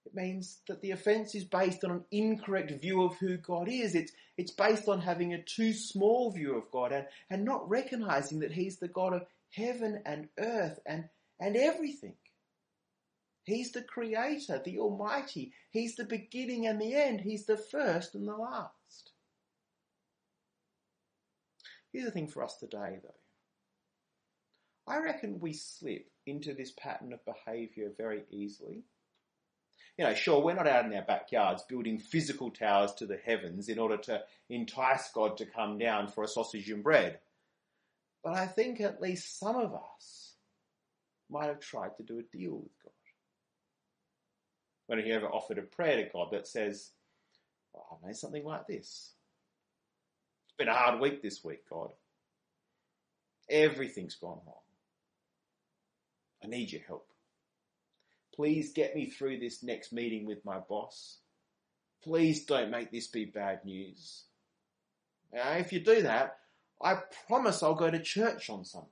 It 0.05 0.15
means 0.15 0.59
that 0.67 0.81
the 0.81 0.91
offence 0.91 1.33
is 1.35 1.43
based 1.43 1.83
on 1.83 1.91
an 1.91 2.05
incorrect 2.11 2.71
view 2.71 3.01
of 3.03 3.17
who 3.17 3.37
God 3.37 3.67
is. 3.67 3.95
It's, 3.95 4.11
it's 4.37 4.51
based 4.51 4.87
on 4.87 5.01
having 5.01 5.33
a 5.33 5.41
too 5.41 5.73
small 5.73 6.31
view 6.31 6.55
of 6.55 6.69
God 6.71 6.91
and, 6.91 7.07
and 7.29 7.43
not 7.43 7.67
recognizing 7.67 8.39
that 8.39 8.53
He's 8.53 8.77
the 8.77 8.87
God 8.87 9.13
of 9.13 9.25
heaven 9.49 10.01
and 10.05 10.29
earth 10.37 10.79
and, 10.85 11.09
and 11.39 11.57
everything. 11.57 12.13
He's 13.47 13.71
the 13.71 13.81
creator, 13.81 14.61
the 14.63 14.77
almighty. 14.77 15.53
He's 15.71 15.95
the 15.95 16.03
beginning 16.03 16.67
and 16.67 16.81
the 16.81 16.93
end. 16.93 17.21
He's 17.21 17.45
the 17.45 17.55
first 17.55 18.13
and 18.13 18.27
the 18.27 18.35
last. 18.35 19.13
Here's 21.93 22.03
the 22.03 22.11
thing 22.11 22.27
for 22.27 22.43
us 22.43 22.57
today, 22.57 22.99
though. 23.01 23.15
I 24.85 24.99
reckon 24.99 25.39
we 25.39 25.53
slip 25.53 26.11
into 26.25 26.53
this 26.53 26.73
pattern 26.77 27.13
of 27.13 27.23
behaviour 27.23 27.89
very 27.97 28.23
easily. 28.29 28.83
You 29.97 30.03
know, 30.03 30.13
sure, 30.13 30.43
we're 30.43 30.53
not 30.53 30.67
out 30.67 30.83
in 30.83 30.93
our 30.93 31.05
backyards 31.05 31.63
building 31.63 31.99
physical 31.99 32.51
towers 32.51 32.91
to 32.95 33.05
the 33.05 33.17
heavens 33.25 33.69
in 33.69 33.79
order 33.79 33.97
to 33.97 34.23
entice 34.49 35.09
God 35.13 35.37
to 35.37 35.45
come 35.45 35.77
down 35.77 36.09
for 36.09 36.25
a 36.25 36.27
sausage 36.27 36.69
and 36.69 36.83
bread. 36.83 37.19
But 38.25 38.33
I 38.33 38.45
think 38.45 38.81
at 38.81 39.01
least 39.01 39.39
some 39.39 39.55
of 39.55 39.73
us 39.73 40.33
might 41.29 41.47
have 41.47 41.61
tried 41.61 41.95
to 41.95 42.03
do 42.03 42.19
a 42.19 42.37
deal 42.37 42.57
with 42.57 42.71
God. 42.83 42.91
When 44.87 44.99
you 44.99 45.13
ever 45.13 45.27
offered 45.27 45.57
a 45.57 45.63
prayer 45.63 45.97
to 45.97 46.09
God 46.11 46.29
that 46.31 46.47
says, 46.47 46.91
oh, 47.75 47.97
I 48.03 48.07
know 48.07 48.13
something 48.13 48.45
like 48.45 48.67
this? 48.67 49.11
It's 50.45 50.57
been 50.57 50.69
a 50.69 50.73
hard 50.73 50.99
week 50.99 51.21
this 51.21 51.43
week, 51.43 51.69
God. 51.69 51.91
Everything's 53.49 54.15
gone 54.15 54.39
wrong. 54.45 54.55
I 56.43 56.47
need 56.47 56.71
your 56.71 56.81
help. 56.87 57.07
Please 58.33 58.71
get 58.71 58.95
me 58.95 59.07
through 59.07 59.39
this 59.39 59.63
next 59.63 59.91
meeting 59.91 60.25
with 60.25 60.45
my 60.45 60.59
boss. 60.59 61.17
Please 62.03 62.45
don't 62.45 62.71
make 62.71 62.91
this 62.91 63.07
be 63.07 63.25
bad 63.25 63.65
news. 63.65 64.23
Now, 65.33 65.53
if 65.53 65.73
you 65.73 65.79
do 65.79 66.03
that, 66.03 66.37
I 66.81 66.99
promise 67.27 67.63
I'll 67.63 67.73
go 67.73 67.89
to 67.89 67.99
church 67.99 68.49
on 68.49 68.63
Sunday. 68.63 68.87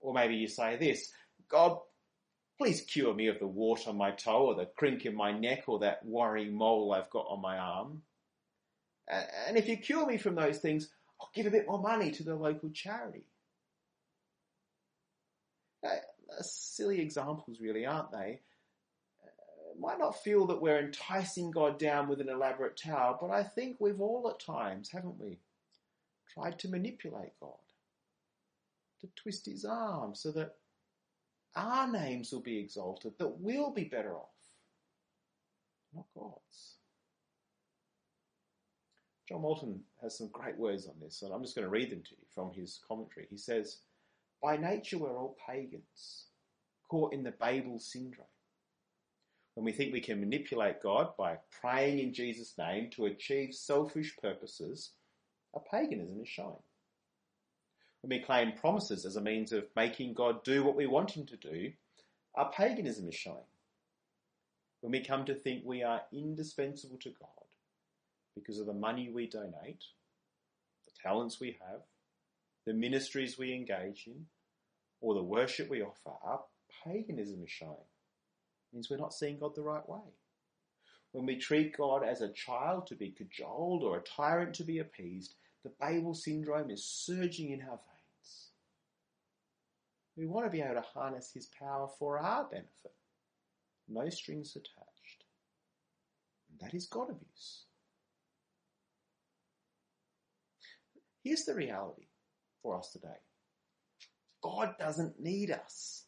Or 0.00 0.14
maybe 0.14 0.36
you 0.36 0.48
say 0.48 0.76
this, 0.76 1.12
God, 1.48 1.78
please 2.60 2.82
cure 2.82 3.14
me 3.14 3.28
of 3.28 3.38
the 3.38 3.46
wart 3.46 3.88
on 3.88 3.96
my 3.96 4.10
toe 4.10 4.48
or 4.48 4.54
the 4.54 4.66
crink 4.66 5.06
in 5.06 5.16
my 5.16 5.32
neck 5.32 5.64
or 5.66 5.78
that 5.78 6.04
worrying 6.04 6.54
mole 6.54 6.92
I've 6.92 7.08
got 7.08 7.24
on 7.26 7.40
my 7.40 7.56
arm. 7.56 8.02
And 9.08 9.56
if 9.56 9.66
you 9.66 9.78
cure 9.78 10.06
me 10.06 10.18
from 10.18 10.34
those 10.34 10.58
things, 10.58 10.90
I'll 11.18 11.30
give 11.34 11.46
a 11.46 11.50
bit 11.50 11.66
more 11.66 11.80
money 11.80 12.10
to 12.10 12.22
the 12.22 12.34
local 12.34 12.68
charity. 12.68 13.24
Uh, 15.82 15.96
silly 16.42 17.00
examples, 17.00 17.62
really, 17.62 17.86
aren't 17.86 18.12
they? 18.12 18.40
Uh, 19.24 19.80
might 19.80 19.98
not 19.98 20.22
feel 20.22 20.46
that 20.48 20.60
we're 20.60 20.80
enticing 20.80 21.50
God 21.50 21.78
down 21.78 22.08
with 22.08 22.20
an 22.20 22.28
elaborate 22.28 22.76
tower, 22.76 23.16
but 23.18 23.30
I 23.30 23.42
think 23.42 23.78
we've 23.80 24.02
all 24.02 24.28
at 24.28 24.38
times, 24.38 24.90
haven't 24.90 25.18
we, 25.18 25.38
tried 26.34 26.58
to 26.58 26.68
manipulate 26.68 27.32
God, 27.40 27.56
to 29.00 29.08
twist 29.16 29.46
his 29.46 29.64
arm 29.64 30.14
so 30.14 30.30
that 30.32 30.56
our 31.56 31.90
names 31.90 32.32
will 32.32 32.40
be 32.40 32.58
exalted, 32.58 33.12
that 33.18 33.40
we'll 33.40 33.72
be 33.72 33.84
better 33.84 34.14
off, 34.14 34.30
not 35.94 36.06
God's. 36.14 36.76
John 39.28 39.42
Walton 39.42 39.80
has 40.02 40.16
some 40.18 40.28
great 40.32 40.56
words 40.56 40.86
on 40.86 40.94
this, 41.00 41.22
and 41.22 41.32
I'm 41.32 41.42
just 41.42 41.54
going 41.54 41.64
to 41.64 41.70
read 41.70 41.90
them 41.90 42.02
to 42.02 42.10
you 42.10 42.26
from 42.34 42.52
his 42.52 42.80
commentary. 42.86 43.26
He 43.30 43.36
says, 43.36 43.78
by 44.42 44.56
nature, 44.56 44.98
we're 44.98 45.16
all 45.16 45.36
pagans, 45.46 46.26
caught 46.88 47.12
in 47.12 47.22
the 47.22 47.30
Babel 47.30 47.78
syndrome. 47.78 48.26
When 49.54 49.64
we 49.64 49.72
think 49.72 49.92
we 49.92 50.00
can 50.00 50.20
manipulate 50.20 50.82
God 50.82 51.16
by 51.18 51.38
praying 51.60 51.98
in 51.98 52.14
Jesus' 52.14 52.54
name 52.56 52.90
to 52.90 53.06
achieve 53.06 53.54
selfish 53.54 54.16
purposes, 54.20 54.92
our 55.54 55.62
paganism 55.70 56.20
is 56.22 56.28
showing. 56.28 56.62
When 58.02 58.18
we 58.18 58.24
claim 58.24 58.52
promises 58.52 59.04
as 59.04 59.16
a 59.16 59.20
means 59.20 59.52
of 59.52 59.64
making 59.76 60.14
God 60.14 60.42
do 60.42 60.64
what 60.64 60.76
we 60.76 60.86
want 60.86 61.10
him 61.10 61.26
to 61.26 61.36
do, 61.36 61.72
our 62.34 62.50
paganism 62.50 63.08
is 63.08 63.14
showing. 63.14 63.44
When 64.80 64.92
we 64.92 65.04
come 65.04 65.26
to 65.26 65.34
think 65.34 65.64
we 65.64 65.82
are 65.82 66.02
indispensable 66.10 66.96
to 66.98 67.10
God 67.10 67.28
because 68.34 68.58
of 68.58 68.66
the 68.66 68.72
money 68.72 69.10
we 69.10 69.26
donate, 69.26 69.84
the 70.86 70.92
talents 71.02 71.38
we 71.38 71.58
have, 71.60 71.80
the 72.66 72.72
ministries 72.72 73.38
we 73.38 73.52
engage 73.52 74.06
in, 74.06 74.26
or 75.02 75.14
the 75.14 75.22
worship 75.22 75.68
we 75.68 75.82
offer, 75.82 76.16
our 76.22 76.40
paganism 76.84 77.42
is 77.42 77.50
showing. 77.50 77.72
It 77.72 78.74
means 78.74 78.88
we're 78.88 78.96
not 78.96 79.12
seeing 79.12 79.38
God 79.38 79.54
the 79.54 79.62
right 79.62 79.86
way. 79.86 79.98
When 81.12 81.26
we 81.26 81.36
treat 81.36 81.76
God 81.76 82.02
as 82.02 82.22
a 82.22 82.32
child 82.32 82.86
to 82.86 82.94
be 82.94 83.10
cajoled 83.10 83.82
or 83.82 83.98
a 83.98 84.02
tyrant 84.02 84.54
to 84.54 84.64
be 84.64 84.78
appeased, 84.78 85.34
the 85.64 85.72
Babel 85.80 86.14
syndrome 86.14 86.70
is 86.70 86.84
surging 86.84 87.50
in 87.50 87.60
our. 87.62 87.78
We 90.16 90.26
want 90.26 90.46
to 90.46 90.50
be 90.50 90.60
able 90.60 90.74
to 90.74 90.80
harness 90.80 91.30
his 91.32 91.46
power 91.46 91.88
for 91.98 92.18
our 92.18 92.44
benefit. 92.44 92.94
No 93.88 94.08
strings 94.08 94.54
attached. 94.56 95.24
And 96.50 96.60
that 96.60 96.74
is 96.74 96.86
God 96.86 97.10
abuse. 97.10 97.64
Here's 101.22 101.44
the 101.44 101.54
reality 101.54 102.08
for 102.62 102.78
us 102.78 102.90
today. 102.92 103.08
God 104.42 104.74
doesn't 104.78 105.20
need 105.20 105.50
us. 105.50 106.04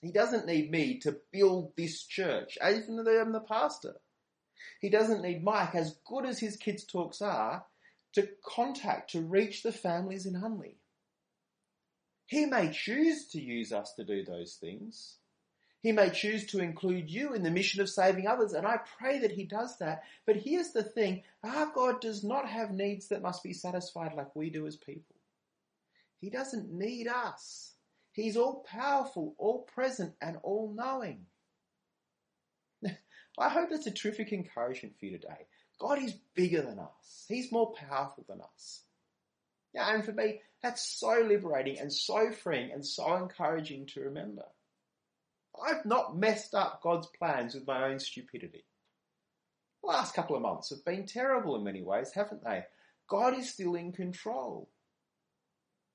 He 0.00 0.12
doesn't 0.12 0.46
need 0.46 0.70
me 0.70 0.98
to 1.00 1.16
build 1.32 1.72
this 1.76 2.04
church, 2.04 2.56
even 2.64 2.96
though 2.96 3.20
I'm 3.20 3.32
the 3.32 3.40
pastor. 3.40 3.96
He 4.80 4.88
doesn't 4.88 5.22
need 5.22 5.44
Mike, 5.44 5.74
as 5.74 5.98
good 6.06 6.24
as 6.26 6.38
his 6.38 6.56
kids' 6.56 6.84
talks 6.84 7.20
are, 7.20 7.64
to 8.14 8.28
contact, 8.44 9.10
to 9.10 9.20
reach 9.20 9.62
the 9.62 9.72
families 9.72 10.26
in 10.26 10.34
Unley. 10.34 10.76
He 12.30 12.46
may 12.46 12.70
choose 12.70 13.26
to 13.30 13.40
use 13.40 13.72
us 13.72 13.92
to 13.94 14.04
do 14.04 14.24
those 14.24 14.54
things. 14.54 15.16
He 15.82 15.90
may 15.90 16.10
choose 16.10 16.46
to 16.46 16.60
include 16.60 17.10
you 17.10 17.34
in 17.34 17.42
the 17.42 17.50
mission 17.50 17.80
of 17.80 17.88
saving 17.88 18.28
others, 18.28 18.52
and 18.52 18.64
I 18.64 18.78
pray 19.00 19.18
that 19.18 19.32
He 19.32 19.42
does 19.42 19.78
that. 19.78 20.04
But 20.26 20.36
here's 20.36 20.70
the 20.70 20.84
thing 20.84 21.24
our 21.42 21.72
God 21.74 22.00
does 22.00 22.22
not 22.22 22.48
have 22.48 22.70
needs 22.70 23.08
that 23.08 23.20
must 23.20 23.42
be 23.42 23.52
satisfied 23.52 24.14
like 24.14 24.36
we 24.36 24.48
do 24.48 24.68
as 24.68 24.76
people. 24.76 25.16
He 26.20 26.30
doesn't 26.30 26.72
need 26.72 27.08
us. 27.08 27.72
He's 28.12 28.36
all 28.36 28.64
powerful, 28.64 29.34
all 29.36 29.62
present, 29.62 30.14
and 30.22 30.36
all 30.44 30.72
knowing. 30.72 31.26
I 33.40 33.48
hope 33.48 33.70
that's 33.70 33.88
a 33.88 33.90
terrific 33.90 34.32
encouragement 34.32 34.94
for 35.00 35.06
you 35.06 35.18
today. 35.18 35.48
God 35.80 36.00
is 36.00 36.14
bigger 36.36 36.62
than 36.62 36.78
us. 36.78 37.24
He's 37.26 37.50
more 37.50 37.72
powerful 37.72 38.24
than 38.28 38.40
us. 38.40 38.82
Yeah, 39.74 39.92
and 39.92 40.04
for 40.04 40.12
me, 40.12 40.42
that's 40.62 40.82
so 40.82 41.24
liberating 41.26 41.78
and 41.78 41.92
so 41.92 42.32
freeing 42.32 42.70
and 42.72 42.84
so 42.84 43.16
encouraging 43.16 43.86
to 43.86 44.00
remember. 44.00 44.44
I've 45.62 45.84
not 45.84 46.16
messed 46.16 46.54
up 46.54 46.82
God's 46.82 47.08
plans 47.18 47.54
with 47.54 47.66
my 47.66 47.88
own 47.88 47.98
stupidity. 47.98 48.64
The 49.82 49.88
last 49.88 50.14
couple 50.14 50.36
of 50.36 50.42
months 50.42 50.70
have 50.70 50.84
been 50.84 51.06
terrible 51.06 51.56
in 51.56 51.64
many 51.64 51.82
ways, 51.82 52.12
haven't 52.14 52.44
they? 52.44 52.64
God 53.08 53.36
is 53.38 53.52
still 53.52 53.74
in 53.74 53.92
control. 53.92 54.68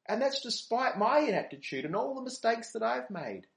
And 0.08 0.22
that's 0.22 0.42
despite 0.42 0.98
my 0.98 1.20
inaptitude 1.20 1.86
and 1.86 1.96
all 1.96 2.16
the 2.16 2.22
mistakes 2.22 2.72
that 2.74 2.84
I've 2.84 3.10
made. 3.10 3.48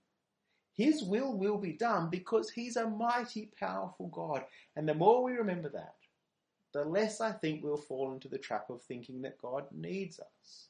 His 0.74 1.02
will 1.02 1.36
will 1.36 1.58
be 1.58 1.72
done 1.72 2.08
because 2.08 2.50
He's 2.50 2.76
a 2.76 2.88
mighty, 2.88 3.50
powerful 3.58 4.08
God. 4.08 4.44
And 4.76 4.88
the 4.88 4.94
more 4.94 5.24
we 5.24 5.32
remember 5.32 5.68
that, 5.70 5.96
the 6.72 6.84
less 6.84 7.20
I 7.20 7.32
think 7.32 7.64
we'll 7.64 7.76
fall 7.76 8.12
into 8.12 8.28
the 8.28 8.38
trap 8.38 8.70
of 8.70 8.82
thinking 8.82 9.22
that 9.22 9.42
God 9.42 9.64
needs 9.72 10.20
us. 10.20 10.68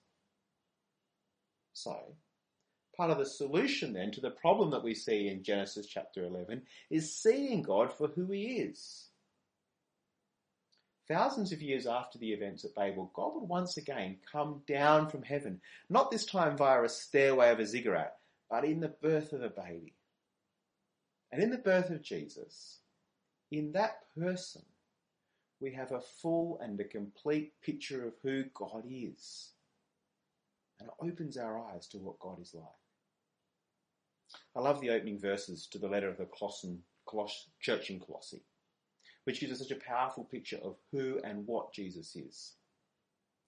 So, 1.81 2.17
part 2.97 3.11
of 3.11 3.19
the 3.19 3.25
solution 3.25 3.93
then 3.93 4.11
to 4.11 4.21
the 4.21 4.33
problem 4.33 4.73
that 4.73 4.83
we 4.83 4.95
see 4.95 5.29
in 5.29 5.45
Genesis 5.45 5.87
chapter 5.87 6.25
11 6.25 6.63
is 6.91 7.15
seeing 7.15 7.63
God 7.63 7.93
for 7.93 8.09
who 8.09 8.33
He 8.33 8.59
is. 8.59 9.07
Thousands 11.07 11.53
of 11.53 11.63
years 11.63 11.87
after 11.87 12.19
the 12.19 12.33
events 12.33 12.65
at 12.65 12.75
Babel, 12.75 13.13
God 13.15 13.35
would 13.35 13.49
once 13.49 13.77
again 13.77 14.17
come 14.31 14.63
down 14.67 15.09
from 15.09 15.23
heaven, 15.23 15.61
not 15.89 16.11
this 16.11 16.27
time 16.27 16.57
via 16.57 16.83
a 16.83 16.89
stairway 16.89 17.51
of 17.51 17.61
a 17.61 17.67
ziggurat, 17.67 18.17
but 18.51 18.65
in 18.65 18.81
the 18.81 18.89
birth 18.89 19.33
of 19.33 19.43
a 19.43 19.49
baby. 19.49 19.95
And 21.31 21.41
in 21.41 21.51
the 21.51 21.59
birth 21.59 21.91
of 21.91 22.03
Jesus, 22.03 22.81
in 23.53 23.71
that 23.73 24.01
person, 24.19 24.63
we 25.61 25.75
have 25.75 25.93
a 25.93 26.01
full 26.01 26.59
and 26.61 26.81
a 26.81 26.85
complete 26.85 27.53
picture 27.63 28.05
of 28.05 28.15
who 28.25 28.45
God 28.53 28.83
is. 28.91 29.53
And 30.81 30.89
it 30.89 30.95
opens 31.13 31.37
our 31.37 31.59
eyes 31.71 31.87
to 31.89 31.99
what 31.99 32.19
God 32.21 32.41
is 32.41 32.55
like. 32.55 32.65
I 34.57 34.61
love 34.61 34.81
the 34.81 34.91
opening 34.91 35.19
verses 35.19 35.67
to 35.73 35.79
the 35.79 35.89
letter 35.89 36.09
of 36.09 36.19
the 36.19 36.27
Colossian, 36.27 36.83
Coloss- 37.07 37.49
church 37.61 37.91
in 37.91 38.01
Colossae 38.01 38.43
which 39.29 39.41
gives 39.41 39.53
us 39.53 39.59
such 39.59 39.77
a 39.77 39.81
powerful 39.87 40.25
picture 40.25 40.59
of 40.65 40.77
who 40.91 41.21
and 41.23 41.47
what 41.47 41.71
Jesus 41.75 42.17
is. 42.17 42.55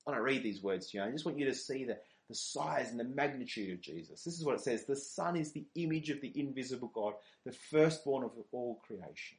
When 0.05 0.15
I 0.15 0.21
read 0.21 0.43
these 0.43 0.63
words 0.63 0.91
to 0.91 0.99
you, 0.99 1.05
I 1.05 1.11
just 1.11 1.25
want 1.25 1.39
you 1.39 1.47
to 1.47 1.55
see 1.55 1.87
the, 1.87 1.97
the 2.29 2.35
size 2.35 2.91
and 2.91 3.01
the 3.01 3.05
magnitude 3.05 3.73
of 3.73 3.81
Jesus. 3.81 4.23
This 4.23 4.39
is 4.39 4.45
what 4.45 4.57
it 4.57 4.61
says 4.61 4.85
The 4.85 4.95
Son 4.95 5.37
is 5.37 5.53
the 5.53 5.65
image 5.77 6.11
of 6.11 6.21
the 6.21 6.39
invisible 6.39 6.93
God, 6.95 7.15
the 7.47 7.53
firstborn 7.53 8.25
of 8.25 8.33
all 8.53 8.83
creation. 8.87 9.39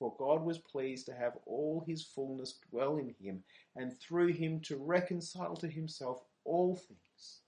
For 0.00 0.14
God 0.18 0.42
was 0.42 0.58
pleased 0.58 1.04
to 1.06 1.14
have 1.14 1.36
all 1.44 1.84
his 1.86 2.02
fullness 2.02 2.58
dwell 2.70 2.96
in 2.96 3.14
him, 3.20 3.44
and 3.76 4.00
through 4.00 4.32
him 4.32 4.60
to 4.60 4.78
reconcile 4.78 5.54
to 5.56 5.68
himself 5.68 6.22
all 6.44 6.74
things, 6.74 7.42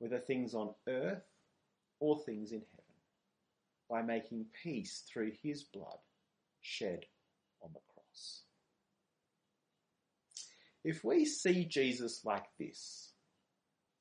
whether 0.00 0.18
things 0.18 0.54
on 0.54 0.74
earth 0.88 1.22
or 2.00 2.18
things 2.18 2.50
in 2.50 2.62
heaven, 2.72 2.94
by 3.88 4.02
making 4.02 4.46
peace 4.60 5.04
through 5.06 5.30
his 5.40 5.62
blood 5.62 5.98
shed 6.60 7.06
on 7.62 7.70
the 7.72 7.80
cross. 7.94 8.42
If 10.82 11.04
we 11.04 11.24
see 11.24 11.64
Jesus 11.64 12.24
like 12.24 12.46
this, 12.58 13.12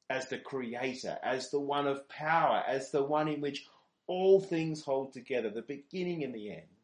as 0.10 0.28
the 0.30 0.40
creator, 0.40 1.20
as 1.22 1.52
the 1.52 1.60
one 1.60 1.86
of 1.86 2.10
power, 2.10 2.64
as 2.68 2.90
the 2.90 3.04
one 3.04 3.28
in 3.28 3.40
which 3.40 3.68
all 4.08 4.42
things 4.42 4.84
hold 4.84 5.14
together, 5.14 5.52
the 5.52 5.62
beginning 5.62 6.24
and 6.24 6.34
the 6.34 6.50
end. 6.50 6.81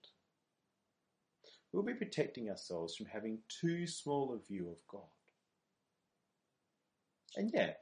We'll 1.71 1.83
be 1.83 1.93
protecting 1.93 2.49
ourselves 2.49 2.95
from 2.95 3.07
having 3.07 3.39
too 3.49 3.87
small 3.87 4.33
a 4.33 4.47
view 4.47 4.69
of 4.69 4.77
God. 4.87 5.01
And 7.35 7.51
yet, 7.53 7.81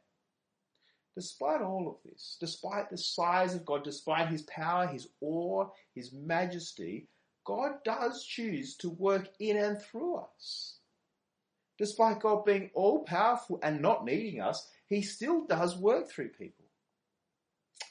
despite 1.16 1.62
all 1.62 1.88
of 1.88 1.96
this, 2.10 2.38
despite 2.40 2.90
the 2.90 2.98
size 2.98 3.56
of 3.56 3.66
God, 3.66 3.84
despite 3.84 4.30
his 4.30 4.42
power, 4.44 4.88
his 4.88 5.08
awe, 5.22 5.68
his 5.94 6.12
majesty, 6.12 7.08
God 7.46 7.84
does 7.86 8.26
choose 8.26 8.76
to 8.78 8.90
work 8.90 9.30
in 9.40 9.56
and 9.56 9.82
through 9.82 10.18
us. 10.18 10.78
Despite 11.78 12.22
God 12.22 12.46
being 12.46 12.72
all 12.74 13.04
powerful 13.04 13.60
and 13.62 13.82
not 13.82 14.06
needing 14.06 14.42
us, 14.42 14.68
he 14.88 15.02
still 15.02 15.46
does 15.46 15.78
work 15.78 16.10
through 16.10 16.30
people. 16.30 16.66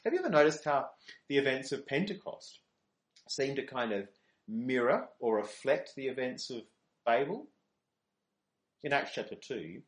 Have 0.04 0.12
you 0.12 0.18
ever 0.18 0.28
noticed 0.28 0.64
how 0.64 0.88
the 1.28 1.38
events 1.38 1.72
of 1.72 1.86
Pentecost 1.86 2.60
seem 3.28 3.56
to 3.56 3.62
kind 3.64 3.92
of 3.92 4.08
mirror 4.48 5.08
or 5.18 5.36
reflect 5.36 5.94
the 5.94 6.06
events 6.06 6.50
of 6.50 6.62
Babel? 7.04 7.48
In 8.82 8.92
Acts 8.92 9.12
chapter 9.14 9.34
2, 9.34 9.80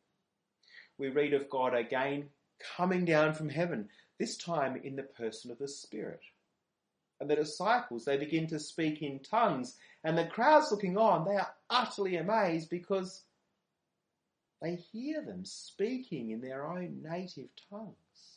we 0.97 1.09
read 1.09 1.33
of 1.33 1.49
God 1.49 1.75
again 1.75 2.29
coming 2.75 3.05
down 3.05 3.33
from 3.33 3.49
heaven, 3.49 3.89
this 4.19 4.37
time 4.37 4.81
in 4.83 4.95
the 4.95 5.03
person 5.03 5.51
of 5.51 5.59
the 5.59 5.67
Spirit. 5.67 6.21
And 7.19 7.29
the 7.29 7.35
disciples, 7.35 8.05
they 8.05 8.17
begin 8.17 8.47
to 8.47 8.59
speak 8.59 9.01
in 9.01 9.19
tongues, 9.19 9.75
and 10.03 10.17
the 10.17 10.25
crowds 10.25 10.71
looking 10.71 10.97
on, 10.97 11.25
they 11.25 11.35
are 11.35 11.53
utterly 11.69 12.15
amazed 12.15 12.69
because 12.69 13.23
they 14.61 14.75
hear 14.75 15.23
them 15.23 15.45
speaking 15.45 16.31
in 16.31 16.41
their 16.41 16.65
own 16.65 17.03
native 17.03 17.49
tongues. 17.69 18.36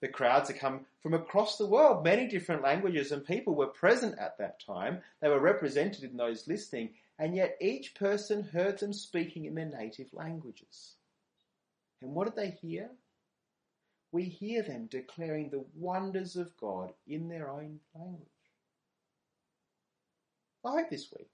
The 0.00 0.08
crowds 0.08 0.48
had 0.48 0.58
come 0.58 0.86
from 1.02 1.12
across 1.12 1.58
the 1.58 1.66
world. 1.66 2.04
Many 2.04 2.26
different 2.26 2.62
languages 2.62 3.12
and 3.12 3.24
people 3.24 3.54
were 3.54 3.66
present 3.66 4.18
at 4.18 4.38
that 4.38 4.58
time. 4.64 5.02
They 5.20 5.28
were 5.28 5.40
represented 5.40 6.04
in 6.04 6.16
those 6.16 6.48
listening, 6.48 6.94
and 7.18 7.34
yet 7.34 7.58
each 7.60 7.94
person 7.94 8.42
heard 8.42 8.78
them 8.78 8.94
speaking 8.94 9.44
in 9.44 9.54
their 9.54 9.66
native 9.66 10.12
languages. 10.14 10.94
And 12.00 12.14
what 12.14 12.24
did 12.24 12.36
they 12.36 12.50
hear? 12.50 12.90
We 14.10 14.24
hear 14.24 14.62
them 14.62 14.86
declaring 14.86 15.50
the 15.50 15.66
wonders 15.74 16.34
of 16.34 16.56
God 16.56 16.94
in 17.06 17.28
their 17.28 17.50
own 17.50 17.80
language. 17.94 18.28
I 20.64 20.70
hope 20.72 20.90
this 20.90 21.10
week 21.16 21.30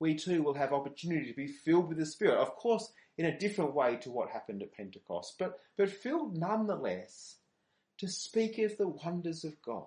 we 0.00 0.14
too 0.14 0.42
will 0.42 0.54
have 0.54 0.72
opportunity 0.72 1.26
to 1.26 1.36
be 1.36 1.48
filled 1.48 1.88
with 1.88 1.98
the 1.98 2.06
Spirit. 2.06 2.38
Of 2.38 2.54
course, 2.54 2.92
in 3.16 3.26
a 3.26 3.38
different 3.38 3.74
way 3.74 3.96
to 3.96 4.10
what 4.10 4.30
happened 4.30 4.62
at 4.62 4.72
Pentecost, 4.72 5.34
but, 5.38 5.58
but 5.76 5.90
filled 5.90 6.36
nonetheless 6.36 7.36
to 7.98 8.08
speak 8.08 8.58
of 8.58 8.76
the 8.76 8.88
wonders 8.88 9.44
of 9.44 9.60
God. 9.62 9.86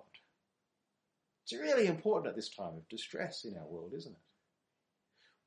It's 1.44 1.52
really 1.52 1.86
important 1.86 2.28
at 2.28 2.36
this 2.36 2.50
time 2.50 2.76
of 2.76 2.88
distress 2.88 3.44
in 3.44 3.56
our 3.56 3.66
world, 3.66 3.92
isn't 3.96 4.12
it? 4.12 4.18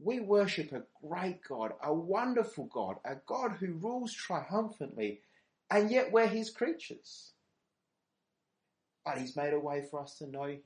We 0.04 0.20
worship 0.20 0.74
a 0.74 0.84
great 1.02 1.40
God, 1.48 1.72
a 1.82 1.94
wonderful 1.94 2.66
God, 2.66 2.98
a 3.06 3.16
God 3.26 3.54
who 3.60 3.74
rules 3.74 4.14
triumphantly, 4.14 5.22
and 5.72 5.90
yet 5.90 6.12
we're 6.12 6.28
his 6.28 6.50
creatures. 6.50 7.32
But 9.06 9.20
he's 9.20 9.38
made 9.38 9.54
a 9.54 9.60
way 9.60 9.84
for 9.90 10.02
us 10.02 10.18
to 10.18 10.28
know 10.28 10.44
him. 10.44 10.62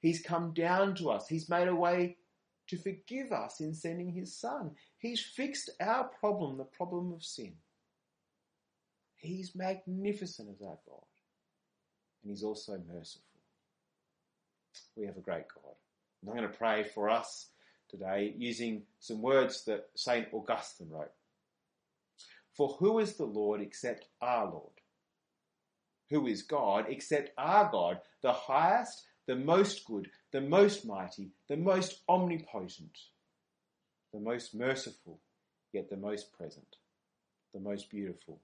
He's 0.00 0.22
come 0.22 0.52
down 0.54 0.96
to 0.96 1.10
us. 1.10 1.28
He's 1.28 1.48
made 1.48 1.68
a 1.68 1.74
way 1.74 2.16
to 2.68 2.78
forgive 2.78 3.30
us 3.30 3.60
in 3.60 3.74
sending 3.74 4.12
his 4.12 4.36
son. 4.36 4.72
He's 4.98 5.20
fixed 5.20 5.70
our 5.80 6.04
problem, 6.04 6.56
the 6.56 6.64
problem 6.64 7.12
of 7.12 7.22
sin. 7.22 7.54
He's 9.16 9.54
magnificent 9.54 10.48
as 10.50 10.62
our 10.62 10.78
God. 10.86 11.04
And 12.22 12.30
he's 12.30 12.42
also 12.42 12.80
merciful. 12.92 13.22
We 14.96 15.06
have 15.06 15.16
a 15.16 15.20
great 15.20 15.46
God. 15.54 15.74
And 16.20 16.30
I'm 16.30 16.36
going 16.36 16.50
to 16.50 16.56
pray 16.56 16.84
for 16.84 17.08
us 17.08 17.48
today 17.88 18.34
using 18.36 18.82
some 19.00 19.22
words 19.22 19.64
that 19.64 19.86
St. 19.94 20.28
Augustine 20.32 20.90
wrote. 20.90 21.12
For 22.54 22.76
who 22.78 22.98
is 22.98 23.14
the 23.14 23.24
Lord 23.24 23.60
except 23.60 24.06
our 24.20 24.46
Lord? 24.46 24.72
Who 26.10 26.26
is 26.26 26.42
God 26.42 26.86
except 26.88 27.30
our 27.36 27.70
God, 27.70 28.00
the 28.22 28.32
highest 28.32 29.04
the 29.26 29.36
most 29.36 29.84
good, 29.84 30.08
the 30.32 30.40
most 30.40 30.86
mighty, 30.86 31.30
the 31.48 31.56
most 31.56 32.00
omnipotent, 32.08 32.96
the 34.12 34.20
most 34.20 34.54
merciful, 34.54 35.18
yet 35.72 35.90
the 35.90 35.96
most 35.96 36.32
present, 36.32 36.76
the 37.52 37.60
most 37.60 37.90
beautiful, 37.90 38.40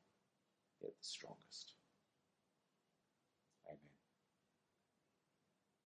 yet 0.83 0.93
the 0.99 1.05
strongest. 1.05 1.75